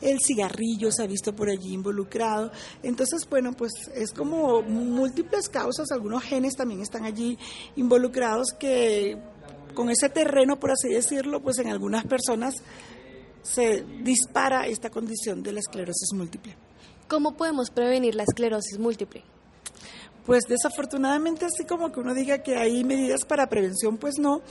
El 0.00 0.18
cigarrillo 0.20 0.92
se 0.92 1.02
ha 1.02 1.06
visto 1.06 1.34
por 1.34 1.48
allí 1.48 1.72
involucrado. 1.72 2.50
Entonces, 2.82 3.28
bueno, 3.28 3.52
pues 3.52 3.72
es 3.94 4.12
como 4.12 4.62
múltiples 4.62 5.48
causas. 5.48 5.90
Algunos 5.90 6.22
genes 6.22 6.54
también 6.54 6.80
están 6.80 7.04
allí 7.04 7.38
involucrados 7.76 8.52
que 8.58 9.18
con 9.74 9.90
ese 9.90 10.08
terreno, 10.08 10.58
por 10.58 10.70
así 10.72 10.88
decirlo, 10.88 11.40
pues 11.40 11.58
en 11.58 11.68
algunas 11.68 12.04
personas 12.04 12.54
se 13.42 13.84
dispara 14.02 14.66
esta 14.66 14.90
condición 14.90 15.42
de 15.42 15.52
la 15.52 15.60
esclerosis 15.60 16.12
múltiple. 16.14 16.69
¿Cómo 17.10 17.32
podemos 17.32 17.70
prevenir 17.70 18.14
la 18.14 18.22
esclerosis 18.22 18.78
múltiple? 18.78 19.24
Pues 20.24 20.44
desafortunadamente 20.48 21.44
así 21.44 21.64
como 21.64 21.90
que 21.90 21.98
uno 21.98 22.14
diga 22.14 22.38
que 22.38 22.54
hay 22.54 22.84
medidas 22.84 23.24
para 23.24 23.48
prevención, 23.48 23.98
pues 23.98 24.20
no, 24.20 24.42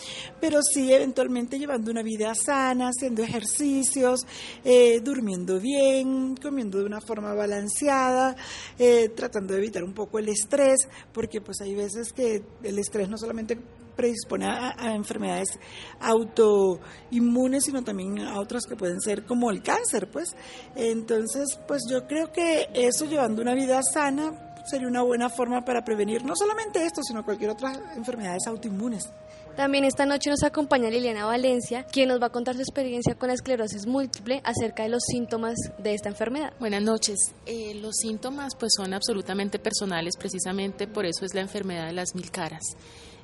pero 0.42 0.60
sí 0.62 0.92
eventualmente 0.92 1.58
llevando 1.58 1.90
una 1.90 2.04
vida 2.04 2.36
sana, 2.36 2.90
haciendo 2.90 3.24
ejercicios, 3.24 4.28
eh, 4.66 5.00
durmiendo 5.00 5.62
bien, 5.62 6.36
comiendo 6.36 6.80
de 6.80 6.84
una 6.84 7.00
forma 7.00 7.34
balanceada, 7.34 8.36
eh, 8.78 9.08
tratando 9.16 9.54
de 9.54 9.60
evitar 9.60 9.86
un 9.86 9.94
poco 9.94 10.20
el 10.20 10.28
estrés, 10.28 10.90
porque 11.14 11.40
pues 11.40 11.62
hay 11.62 11.76
veces 11.76 12.12
que 12.12 12.44
el 12.64 12.78
estrés 12.78 13.08
no 13.08 13.18
solamente 13.18 13.58
predispone 14.00 14.46
a, 14.46 14.96
enfermedades 14.96 15.60
autoinmunes, 16.00 17.66
sino 17.66 17.84
también 17.84 18.20
a 18.20 18.40
otras 18.40 18.64
que 18.66 18.78
pueden 18.78 19.02
ser 19.02 19.26
como 19.26 19.52
el 19.52 19.62
cáncer, 19.62 20.10
pues. 20.10 20.38
Entonces, 20.74 21.60
pues 21.68 21.82
yo 21.92 22.08
creo 22.08 22.32
que 22.32 22.70
eso 22.74 23.04
llevando 23.04 23.42
una 23.42 23.54
vida 23.56 23.84
sana 23.84 24.54
sería 24.66 24.88
una 24.88 25.02
buena 25.02 25.30
forma 25.30 25.66
para 25.66 25.84
prevenir 25.84 26.24
no 26.24 26.34
solamente 26.34 26.86
esto, 26.86 27.02
sino 27.04 27.26
cualquier 27.26 27.50
otra 27.50 27.74
enfermedades 27.98 28.48
autoinmunes. 28.48 29.10
También 29.58 29.84
esta 29.84 30.06
noche 30.06 30.30
nos 30.30 30.44
acompaña 30.44 30.90
Liliana 30.90 31.26
Valencia, 31.26 31.84
quien 31.84 32.08
nos 32.08 32.22
va 32.22 32.28
a 32.28 32.30
contar 32.30 32.56
su 32.56 32.62
experiencia 32.62 33.16
con 33.16 33.28
la 33.28 33.34
esclerosis 33.34 33.86
múltiple 33.86 34.40
acerca 34.46 34.84
de 34.84 34.90
los 34.90 35.04
síntomas 35.04 35.56
de 35.78 35.94
esta 35.94 36.08
enfermedad. 36.08 36.54
Buenas 36.58 36.84
noches. 36.84 37.18
Eh, 37.46 37.76
los 37.76 37.98
síntomas 37.98 38.56
pues 38.56 38.72
son 38.78 38.94
absolutamente 38.94 39.60
personales, 39.60 40.16
precisamente 40.16 40.88
por 40.88 41.06
eso 41.06 41.26
es 41.26 41.34
la 41.34 41.42
enfermedad 41.42 41.88
de 41.88 41.94
las 41.94 42.16
mil 42.16 42.32
caras. 42.32 42.62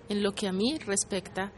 En 0.10 0.24
lo 0.24 0.34
que 0.34 0.48
a 0.48 0.54
mí 0.54 0.78
respecta, 0.78 1.52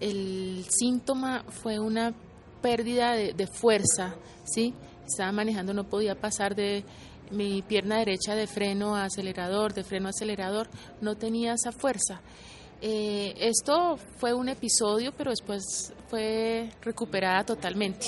el 0.00 0.64
síntoma 0.68 1.44
fue 1.48 1.78
una 1.78 2.14
pérdida 2.60 3.12
de, 3.12 3.32
de 3.32 3.46
fuerza, 3.46 4.14
¿sí? 4.44 4.74
Estaba 5.06 5.32
manejando, 5.32 5.74
no 5.74 5.84
podía 5.84 6.14
pasar 6.14 6.54
de 6.54 6.84
mi 7.30 7.62
pierna 7.62 7.98
derecha 7.98 8.34
de 8.34 8.46
freno 8.46 8.94
a 8.94 9.04
acelerador, 9.04 9.74
de 9.74 9.84
freno 9.84 10.08
a 10.08 10.10
acelerador, 10.10 10.68
no 11.00 11.16
tenía 11.16 11.54
esa 11.54 11.72
fuerza. 11.72 12.20
Eh, 12.80 13.34
esto 13.38 13.96
fue 14.18 14.34
un 14.34 14.48
episodio, 14.48 15.12
pero 15.16 15.30
después 15.30 15.92
fue 16.08 16.70
recuperada 16.82 17.44
totalmente. 17.44 18.06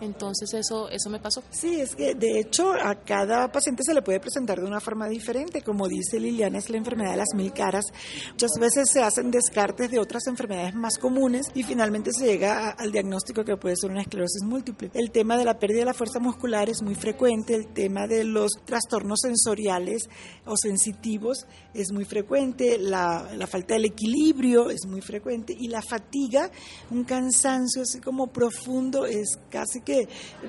Entonces 0.00 0.52
eso, 0.54 0.88
eso 0.88 1.10
me 1.10 1.18
pasó. 1.18 1.42
Sí, 1.50 1.80
es 1.80 1.94
que 1.94 2.14
de 2.14 2.40
hecho 2.40 2.72
a 2.72 2.94
cada 2.94 3.50
paciente 3.50 3.82
se 3.84 3.94
le 3.94 4.02
puede 4.02 4.20
presentar 4.20 4.60
de 4.60 4.66
una 4.66 4.80
forma 4.80 5.08
diferente. 5.08 5.62
Como 5.62 5.88
dice 5.88 6.18
Liliana, 6.18 6.58
es 6.58 6.70
la 6.70 6.78
enfermedad 6.78 7.12
de 7.12 7.18
las 7.18 7.34
mil 7.34 7.52
caras. 7.52 7.84
Muchas 8.30 8.52
veces 8.58 8.90
se 8.90 9.02
hacen 9.02 9.30
descartes 9.30 9.90
de 9.90 9.98
otras 9.98 10.26
enfermedades 10.26 10.74
más 10.74 10.98
comunes 10.98 11.46
y 11.54 11.62
finalmente 11.62 12.12
se 12.12 12.26
llega 12.26 12.70
al 12.70 12.92
diagnóstico 12.92 13.44
que 13.44 13.56
puede 13.56 13.76
ser 13.76 13.90
una 13.90 14.02
esclerosis 14.02 14.42
múltiple. 14.42 14.90
El 14.94 15.10
tema 15.10 15.36
de 15.36 15.44
la 15.44 15.58
pérdida 15.58 15.80
de 15.80 15.86
la 15.86 15.94
fuerza 15.94 16.18
muscular 16.18 16.68
es 16.68 16.82
muy 16.82 16.94
frecuente, 16.94 17.54
el 17.54 17.68
tema 17.68 18.06
de 18.06 18.24
los 18.24 18.52
trastornos 18.64 19.20
sensoriales 19.22 20.08
o 20.46 20.56
sensitivos 20.56 21.46
es 21.74 21.92
muy 21.92 22.04
frecuente, 22.04 22.78
la, 22.78 23.30
la 23.36 23.46
falta 23.46 23.74
del 23.74 23.84
equilibrio 23.84 24.70
es 24.70 24.86
muy 24.86 25.00
frecuente 25.00 25.54
y 25.58 25.68
la 25.68 25.82
fatiga, 25.82 26.50
un 26.90 27.04
cansancio 27.04 27.82
así 27.82 28.00
como 28.00 28.28
profundo 28.28 29.06
es 29.06 29.38
casi 29.50 29.80
que 29.80 29.89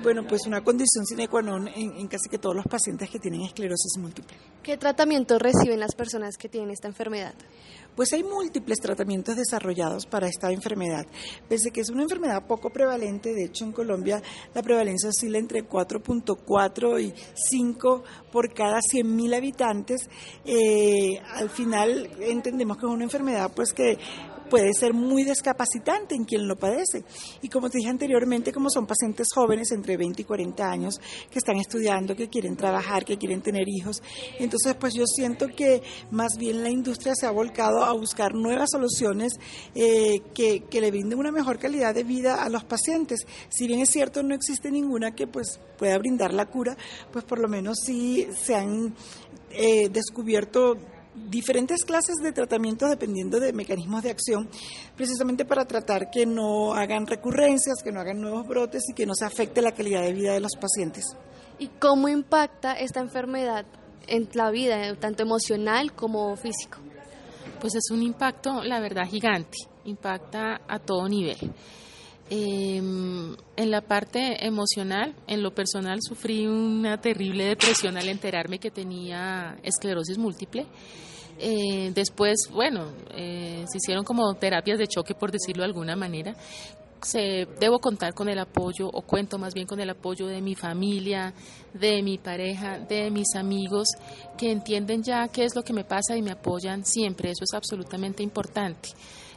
bueno, 0.02 0.26
pues 0.26 0.46
una 0.46 0.62
condición 0.62 1.04
sine 1.06 1.28
qua 1.28 1.42
non 1.42 1.68
en, 1.68 2.08
casi 2.08 2.28
que 2.28 2.38
todos 2.38 2.56
los 2.56 2.66
pacientes 2.66 3.10
que 3.10 3.18
tienen 3.18 3.42
esclerosis 3.42 3.98
múltiple. 3.98 4.36
¿Qué 4.62 4.76
tratamiento 4.76 5.38
reciben 5.38 5.80
las 5.80 5.94
personas 5.94 6.36
que 6.36 6.48
tienen 6.48 6.70
esta 6.70 6.88
enfermedad? 6.88 7.34
Pues 7.96 8.12
hay 8.14 8.22
múltiples 8.22 8.78
tratamientos 8.78 9.36
desarrollados 9.36 10.06
para 10.06 10.26
esta 10.26 10.50
enfermedad. 10.50 11.06
Pese 11.46 11.70
que 11.70 11.82
es 11.82 11.90
una 11.90 12.02
enfermedad 12.02 12.46
poco 12.46 12.70
prevalente, 12.70 13.34
de 13.34 13.44
hecho 13.44 13.64
en 13.64 13.72
Colombia 13.72 14.22
la 14.54 14.62
prevalencia 14.62 15.10
oscila 15.10 15.38
entre 15.38 15.68
4.4 15.68 17.02
y 17.02 17.12
5 17.34 18.02
por 18.32 18.54
cada 18.54 18.78
100.000 18.80 19.36
habitantes. 19.36 20.08
Eh, 20.44 21.20
al 21.34 21.50
final 21.50 22.08
entendemos 22.20 22.78
que 22.78 22.86
es 22.86 22.92
una 22.92 23.04
enfermedad 23.04 23.50
pues 23.54 23.72
que 23.74 23.98
puede 24.52 24.74
ser 24.74 24.92
muy 24.92 25.24
descapacitante 25.24 26.14
en 26.14 26.26
quien 26.26 26.46
lo 26.46 26.56
padece. 26.56 27.04
Y 27.40 27.48
como 27.48 27.70
te 27.70 27.78
dije 27.78 27.88
anteriormente, 27.88 28.52
como 28.52 28.68
son 28.68 28.86
pacientes 28.86 29.28
jóvenes 29.34 29.72
entre 29.72 29.96
20 29.96 30.20
y 30.20 30.24
40 30.26 30.70
años 30.70 31.00
que 31.30 31.38
están 31.38 31.56
estudiando, 31.56 32.14
que 32.14 32.28
quieren 32.28 32.54
trabajar, 32.54 33.06
que 33.06 33.16
quieren 33.16 33.40
tener 33.40 33.66
hijos, 33.66 34.02
entonces 34.38 34.74
pues 34.74 34.92
yo 34.92 35.06
siento 35.06 35.46
que 35.48 35.82
más 36.10 36.36
bien 36.38 36.62
la 36.62 36.68
industria 36.68 37.14
se 37.14 37.24
ha 37.24 37.30
volcado 37.30 37.82
a 37.82 37.94
buscar 37.94 38.34
nuevas 38.34 38.68
soluciones 38.72 39.32
eh, 39.74 40.20
que, 40.34 40.64
que 40.64 40.82
le 40.82 40.90
brinden 40.90 41.18
una 41.18 41.32
mejor 41.32 41.58
calidad 41.58 41.94
de 41.94 42.04
vida 42.04 42.44
a 42.44 42.50
los 42.50 42.64
pacientes. 42.64 43.20
Si 43.48 43.66
bien 43.66 43.80
es 43.80 43.88
cierto, 43.88 44.22
no 44.22 44.34
existe 44.34 44.70
ninguna 44.70 45.14
que 45.14 45.26
pues 45.26 45.60
pueda 45.78 45.96
brindar 45.96 46.34
la 46.34 46.44
cura, 46.44 46.76
pues 47.10 47.24
por 47.24 47.38
lo 47.38 47.48
menos 47.48 47.78
sí 47.86 48.28
se 48.38 48.54
han 48.54 48.94
eh, 49.50 49.88
descubierto 49.88 50.76
diferentes 51.14 51.84
clases 51.84 52.16
de 52.22 52.32
tratamientos 52.32 52.90
dependiendo 52.90 53.38
de 53.38 53.52
mecanismos 53.52 54.02
de 54.02 54.10
acción, 54.10 54.48
precisamente 54.96 55.44
para 55.44 55.64
tratar 55.64 56.10
que 56.10 56.26
no 56.26 56.74
hagan 56.74 57.06
recurrencias, 57.06 57.82
que 57.82 57.92
no 57.92 58.00
hagan 58.00 58.20
nuevos 58.20 58.46
brotes 58.46 58.82
y 58.90 58.94
que 58.94 59.06
no 59.06 59.14
se 59.14 59.24
afecte 59.24 59.62
la 59.62 59.72
calidad 59.72 60.02
de 60.02 60.12
vida 60.12 60.32
de 60.32 60.40
los 60.40 60.56
pacientes. 60.56 61.04
¿Y 61.58 61.68
cómo 61.78 62.08
impacta 62.08 62.72
esta 62.72 63.00
enfermedad 63.00 63.66
en 64.06 64.28
la 64.34 64.50
vida, 64.50 64.94
tanto 64.96 65.22
emocional 65.22 65.92
como 65.92 66.36
físico? 66.36 66.78
Pues 67.60 67.74
es 67.74 67.90
un 67.90 68.02
impacto, 68.02 68.62
la 68.62 68.80
verdad, 68.80 69.04
gigante. 69.08 69.58
impacta 69.84 70.60
a 70.66 70.78
todo 70.78 71.08
nivel. 71.08 71.38
Em, 72.34 73.36
en 73.56 73.70
la 73.70 73.82
parte 73.82 74.46
emocional, 74.46 75.14
en 75.26 75.42
lo 75.42 75.54
personal, 75.54 75.98
sufrí 76.00 76.46
una 76.46 76.98
terrible 76.98 77.44
depresión 77.44 77.98
al 77.98 78.08
enterarme 78.08 78.58
que 78.58 78.70
tenía 78.70 79.58
esclerosis 79.62 80.16
múltiple. 80.16 80.64
Eh, 81.38 81.92
después, 81.94 82.48
bueno, 82.50 82.86
eh, 83.14 83.66
se 83.70 83.76
hicieron 83.76 84.02
como 84.02 84.32
terapias 84.32 84.78
de 84.78 84.86
choque, 84.86 85.14
por 85.14 85.30
decirlo 85.30 85.62
de 85.62 85.66
alguna 85.66 85.94
manera. 85.94 86.34
Se, 87.02 87.46
debo 87.60 87.80
contar 87.80 88.14
con 88.14 88.30
el 88.30 88.38
apoyo, 88.38 88.88
o 88.90 89.02
cuento 89.02 89.36
más 89.36 89.52
bien 89.52 89.66
con 89.66 89.80
el 89.80 89.90
apoyo 89.90 90.26
de 90.26 90.40
mi 90.40 90.54
familia, 90.54 91.34
de 91.74 92.02
mi 92.02 92.16
pareja, 92.16 92.78
de 92.78 93.10
mis 93.10 93.34
amigos, 93.34 93.88
que 94.38 94.50
entienden 94.50 95.02
ya 95.02 95.28
qué 95.28 95.44
es 95.44 95.54
lo 95.54 95.62
que 95.62 95.74
me 95.74 95.84
pasa 95.84 96.16
y 96.16 96.22
me 96.22 96.30
apoyan 96.30 96.86
siempre. 96.86 97.30
Eso 97.30 97.44
es 97.44 97.52
absolutamente 97.52 98.22
importante. 98.22 98.88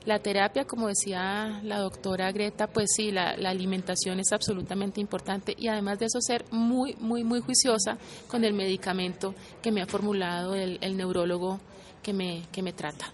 La 0.05 0.19
terapia, 0.19 0.65
como 0.65 0.87
decía 0.87 1.59
la 1.63 1.79
doctora 1.79 2.31
Greta, 2.31 2.67
pues 2.67 2.91
sí, 2.95 3.11
la, 3.11 3.31
alimentación 3.31 4.19
es 4.19 4.31
absolutamente 4.31 5.01
importante 5.01 5.55
y 5.57 5.67
además 5.67 5.97
de 5.97 6.05
eso 6.05 6.21
ser 6.21 6.45
muy, 6.51 6.95
muy, 6.99 7.23
muy 7.23 7.41
juiciosa 7.41 7.97
con 8.27 8.43
el 8.43 8.53
medicamento 8.53 9.33
que 9.63 9.71
me 9.71 9.81
ha 9.81 9.87
formulado 9.87 10.53
el, 10.53 10.77
el 10.81 10.95
neurólogo 10.95 11.59
que 12.03 12.13
me, 12.13 12.43
que 12.51 12.61
me 12.61 12.71
trata. 12.71 13.11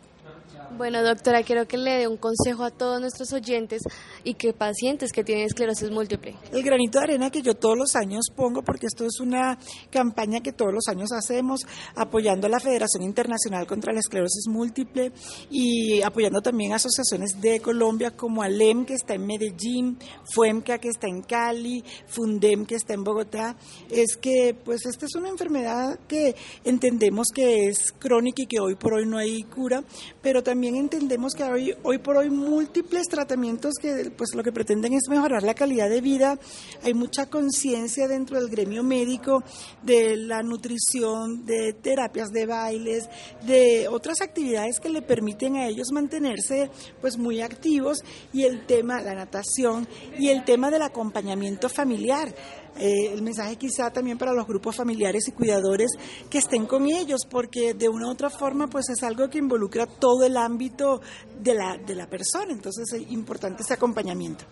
Bueno, 0.77 1.03
doctora, 1.03 1.43
quiero 1.43 1.67
que 1.67 1.77
le 1.77 1.91
dé 1.91 2.07
un 2.07 2.15
consejo 2.15 2.63
a 2.63 2.71
todos 2.71 3.01
nuestros 3.01 3.33
oyentes 3.33 3.81
y 4.23 4.35
que 4.35 4.53
pacientes 4.53 5.11
que 5.11 5.23
tienen 5.23 5.45
esclerosis 5.45 5.91
múltiple. 5.91 6.35
El 6.51 6.63
granito 6.63 6.99
de 6.99 7.03
arena 7.03 7.29
que 7.29 7.41
yo 7.41 7.55
todos 7.55 7.77
los 7.77 7.95
años 7.95 8.25
pongo, 8.33 8.61
porque 8.61 8.87
esto 8.87 9.05
es 9.05 9.19
una 9.19 9.57
campaña 9.89 10.39
que 10.39 10.53
todos 10.53 10.73
los 10.73 10.87
años 10.87 11.11
hacemos, 11.11 11.61
apoyando 11.95 12.47
a 12.47 12.49
la 12.49 12.59
Federación 12.59 13.03
Internacional 13.03 13.67
contra 13.67 13.91
la 13.91 13.99
Esclerosis 13.99 14.47
Múltiple 14.47 15.11
y 15.49 16.01
apoyando 16.01 16.41
también 16.41 16.71
asociaciones 16.71 17.41
de 17.41 17.59
Colombia 17.59 18.11
como 18.11 18.41
ALEM, 18.41 18.85
que 18.85 18.93
está 18.93 19.13
en 19.15 19.25
Medellín, 19.25 19.99
FUEMCA, 20.33 20.77
que 20.77 20.87
está 20.87 21.07
en 21.07 21.21
Cali, 21.21 21.83
FUNDEM, 22.07 22.65
que 22.65 22.75
está 22.75 22.93
en 22.93 23.03
Bogotá, 23.03 23.57
es 23.89 24.15
que 24.15 24.55
pues 24.63 24.85
esta 24.85 25.05
es 25.05 25.15
una 25.15 25.29
enfermedad 25.29 25.99
que 26.07 26.33
entendemos 26.63 27.27
que 27.33 27.67
es 27.67 27.91
crónica 27.99 28.43
y 28.43 28.47
que 28.47 28.59
hoy 28.59 28.75
por 28.75 28.93
hoy 28.93 29.05
no 29.05 29.17
hay 29.17 29.43
cura, 29.43 29.83
pero 30.21 30.41
también 30.41 30.60
también 30.61 30.75
entendemos 30.75 31.33
que 31.33 31.43
hoy, 31.43 31.75
hoy 31.81 31.97
por 31.97 32.17
hoy 32.17 32.29
múltiples 32.29 33.07
tratamientos 33.07 33.73
que 33.81 34.11
pues 34.15 34.35
lo 34.35 34.43
que 34.43 34.51
pretenden 34.51 34.93
es 34.93 35.09
mejorar 35.09 35.41
la 35.41 35.55
calidad 35.55 35.89
de 35.89 36.01
vida. 36.01 36.37
Hay 36.83 36.93
mucha 36.93 37.25
conciencia 37.31 38.07
dentro 38.07 38.39
del 38.39 38.47
gremio 38.47 38.83
médico 38.83 39.43
de 39.81 40.15
la 40.15 40.43
nutrición, 40.43 41.47
de 41.47 41.73
terapias 41.73 42.29
de 42.29 42.45
bailes, 42.45 43.09
de 43.41 43.87
otras 43.87 44.21
actividades 44.21 44.79
que 44.79 44.89
le 44.89 45.01
permiten 45.01 45.55
a 45.55 45.65
ellos 45.65 45.91
mantenerse 45.91 46.69
pues 47.01 47.17
muy 47.17 47.41
activos 47.41 48.03
y 48.31 48.43
el 48.43 48.67
tema, 48.67 49.01
la 49.01 49.15
natación 49.15 49.87
y 50.19 50.29
el 50.29 50.45
tema 50.45 50.69
del 50.69 50.83
acompañamiento 50.83 51.69
familiar. 51.69 52.35
Eh, 52.77 53.13
el 53.13 53.21
mensaje 53.21 53.57
quizá 53.57 53.91
también 53.91 54.17
para 54.17 54.33
los 54.33 54.47
grupos 54.47 54.75
familiares 54.75 55.27
y 55.27 55.31
cuidadores 55.31 55.91
que 56.29 56.37
estén 56.37 56.65
con 56.65 56.85
ellos, 56.87 57.21
porque 57.29 57.73
de 57.73 57.89
una 57.89 58.07
u 58.07 58.11
otra 58.11 58.29
forma 58.29 58.67
pues 58.67 58.89
es 58.89 59.03
algo 59.03 59.29
que 59.29 59.37
involucra 59.37 59.85
todo 59.85 60.25
el 60.25 60.37
ámbito 60.37 61.01
de 61.41 61.53
la, 61.53 61.77
de 61.77 61.95
la 61.95 62.07
persona, 62.07 62.51
entonces 62.51 62.93
es 62.93 63.11
importante 63.11 63.63
ese 63.63 63.73
acompañamiento. 63.73 64.45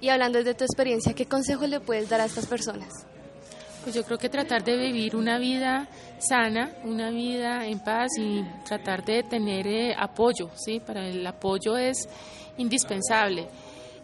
Y 0.00 0.08
hablando 0.08 0.42
de 0.42 0.54
tu 0.54 0.64
experiencia, 0.64 1.14
¿qué 1.14 1.26
consejos 1.26 1.68
le 1.68 1.80
puedes 1.80 2.08
dar 2.08 2.20
a 2.20 2.24
estas 2.24 2.46
personas? 2.46 3.06
Pues 3.82 3.94
yo 3.94 4.04
creo 4.04 4.18
que 4.18 4.28
tratar 4.28 4.62
de 4.62 4.76
vivir 4.76 5.16
una 5.16 5.38
vida 5.38 5.88
sana, 6.18 6.74
una 6.84 7.10
vida 7.10 7.66
en 7.66 7.80
paz 7.80 8.10
y 8.18 8.42
tratar 8.66 9.04
de 9.04 9.22
tener 9.22 9.66
eh, 9.66 9.94
apoyo, 9.98 10.50
¿sí? 10.54 10.80
Para 10.80 11.08
el 11.08 11.26
apoyo 11.26 11.78
es 11.78 12.08
indispensable. 12.58 13.48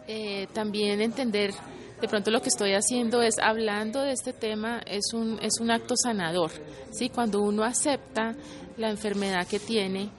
Eh, 0.09 0.47
también 0.55 1.01
entender 1.01 1.53
de 2.01 2.09
pronto 2.09 2.31
lo 2.31 2.43
que 2.43 2.49
estoy 2.49 2.73
haciendo 2.73 3.23
es 3.23 3.39
hablando 3.39 4.03
de 4.03 4.13
este 4.13 4.33
tema 4.33 4.81
es 4.87 5.13
un 5.15 5.39
es 5.41 5.61
un 5.61 5.71
acto 5.71 5.95
sanador 5.97 6.51
sí 6.93 7.09
cuando 7.09 7.41
uno 7.41 7.65
acepta 7.65 8.35
la 8.77 8.91
enfermedad 8.91 9.47
que 9.47 9.59
tiene 9.59 10.11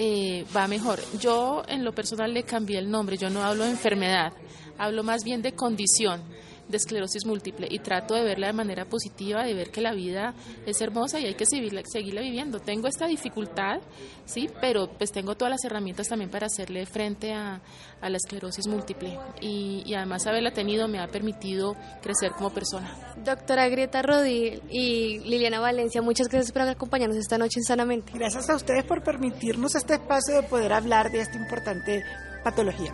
eh, 0.00 0.44
va 0.56 0.68
mejor. 0.68 1.00
Yo 1.18 1.64
en 1.66 1.84
lo 1.84 1.92
personal 1.92 2.32
le 2.32 2.44
cambié 2.44 2.78
el 2.78 2.90
nombre 2.90 3.16
yo 3.16 3.30
no 3.30 3.42
hablo 3.42 3.64
de 3.64 3.70
enfermedad 3.70 4.32
hablo 4.78 5.02
más 5.02 5.24
bien 5.24 5.42
de 5.42 5.52
condición 5.52 6.22
de 6.68 6.76
esclerosis 6.76 7.24
múltiple 7.26 7.66
y 7.70 7.78
trato 7.78 8.14
de 8.14 8.22
verla 8.22 8.48
de 8.48 8.52
manera 8.52 8.84
positiva, 8.84 9.44
de 9.44 9.54
ver 9.54 9.70
que 9.70 9.80
la 9.80 9.92
vida 9.92 10.34
es 10.66 10.80
hermosa 10.80 11.18
y 11.20 11.26
hay 11.26 11.34
que 11.34 11.46
seguirla, 11.46 11.82
seguirla 11.84 12.20
viviendo. 12.20 12.60
Tengo 12.60 12.88
esta 12.88 13.06
dificultad, 13.06 13.80
sí, 14.24 14.48
pero 14.60 14.88
pues 14.88 15.12
tengo 15.12 15.36
todas 15.36 15.50
las 15.50 15.64
herramientas 15.64 16.08
también 16.08 16.30
para 16.30 16.46
hacerle 16.46 16.86
frente 16.86 17.32
a, 17.32 17.60
la 18.00 18.16
esclerosis 18.16 18.68
múltiple 18.68 19.18
y, 19.40 19.82
y, 19.84 19.94
además 19.94 20.24
haberla 20.26 20.52
tenido 20.52 20.86
me 20.86 21.00
ha 21.00 21.08
permitido 21.08 21.74
crecer 22.00 22.30
como 22.32 22.50
persona. 22.50 22.96
Doctora 23.24 23.68
Greta 23.68 24.02
Rodil 24.02 24.62
y 24.70 25.18
Liliana 25.20 25.58
Valencia, 25.58 26.00
muchas 26.00 26.28
gracias 26.28 26.52
por 26.52 26.62
acompañarnos 26.62 27.18
esta 27.18 27.38
noche 27.38 27.58
en 27.58 27.64
Sanamente. 27.64 28.12
Gracias 28.14 28.48
a 28.50 28.54
ustedes 28.54 28.84
por 28.84 29.02
permitirnos 29.02 29.74
este 29.74 29.94
espacio 29.94 30.36
de 30.36 30.42
poder 30.44 30.72
hablar 30.72 31.10
de 31.10 31.20
esta 31.20 31.36
importante 31.36 32.04
patología. 32.44 32.92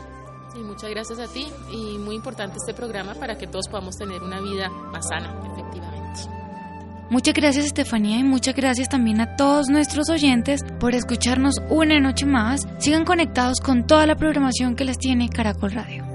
Y 0.54 0.62
muchas 0.62 0.90
gracias 0.90 1.18
a 1.18 1.26
ti 1.26 1.46
y 1.72 1.98
muy 1.98 2.14
importante 2.14 2.56
este 2.56 2.74
programa 2.74 3.14
para 3.14 3.36
que 3.36 3.46
todos 3.46 3.68
podamos 3.68 3.96
tener 3.96 4.22
una 4.22 4.40
vida 4.40 4.68
más 4.68 5.08
sana, 5.08 5.34
efectivamente. 5.52 5.94
Muchas 7.10 7.34
gracias 7.34 7.66
Estefanía 7.66 8.18
y 8.18 8.24
muchas 8.24 8.54
gracias 8.54 8.88
también 8.88 9.20
a 9.20 9.36
todos 9.36 9.68
nuestros 9.68 10.08
oyentes 10.08 10.62
por 10.80 10.94
escucharnos 10.94 11.56
una 11.68 12.00
noche 12.00 12.26
más. 12.26 12.66
Sigan 12.78 13.04
conectados 13.04 13.60
con 13.60 13.86
toda 13.86 14.06
la 14.06 14.16
programación 14.16 14.74
que 14.74 14.84
les 14.84 14.98
tiene 14.98 15.28
Caracol 15.28 15.72
Radio. 15.72 16.13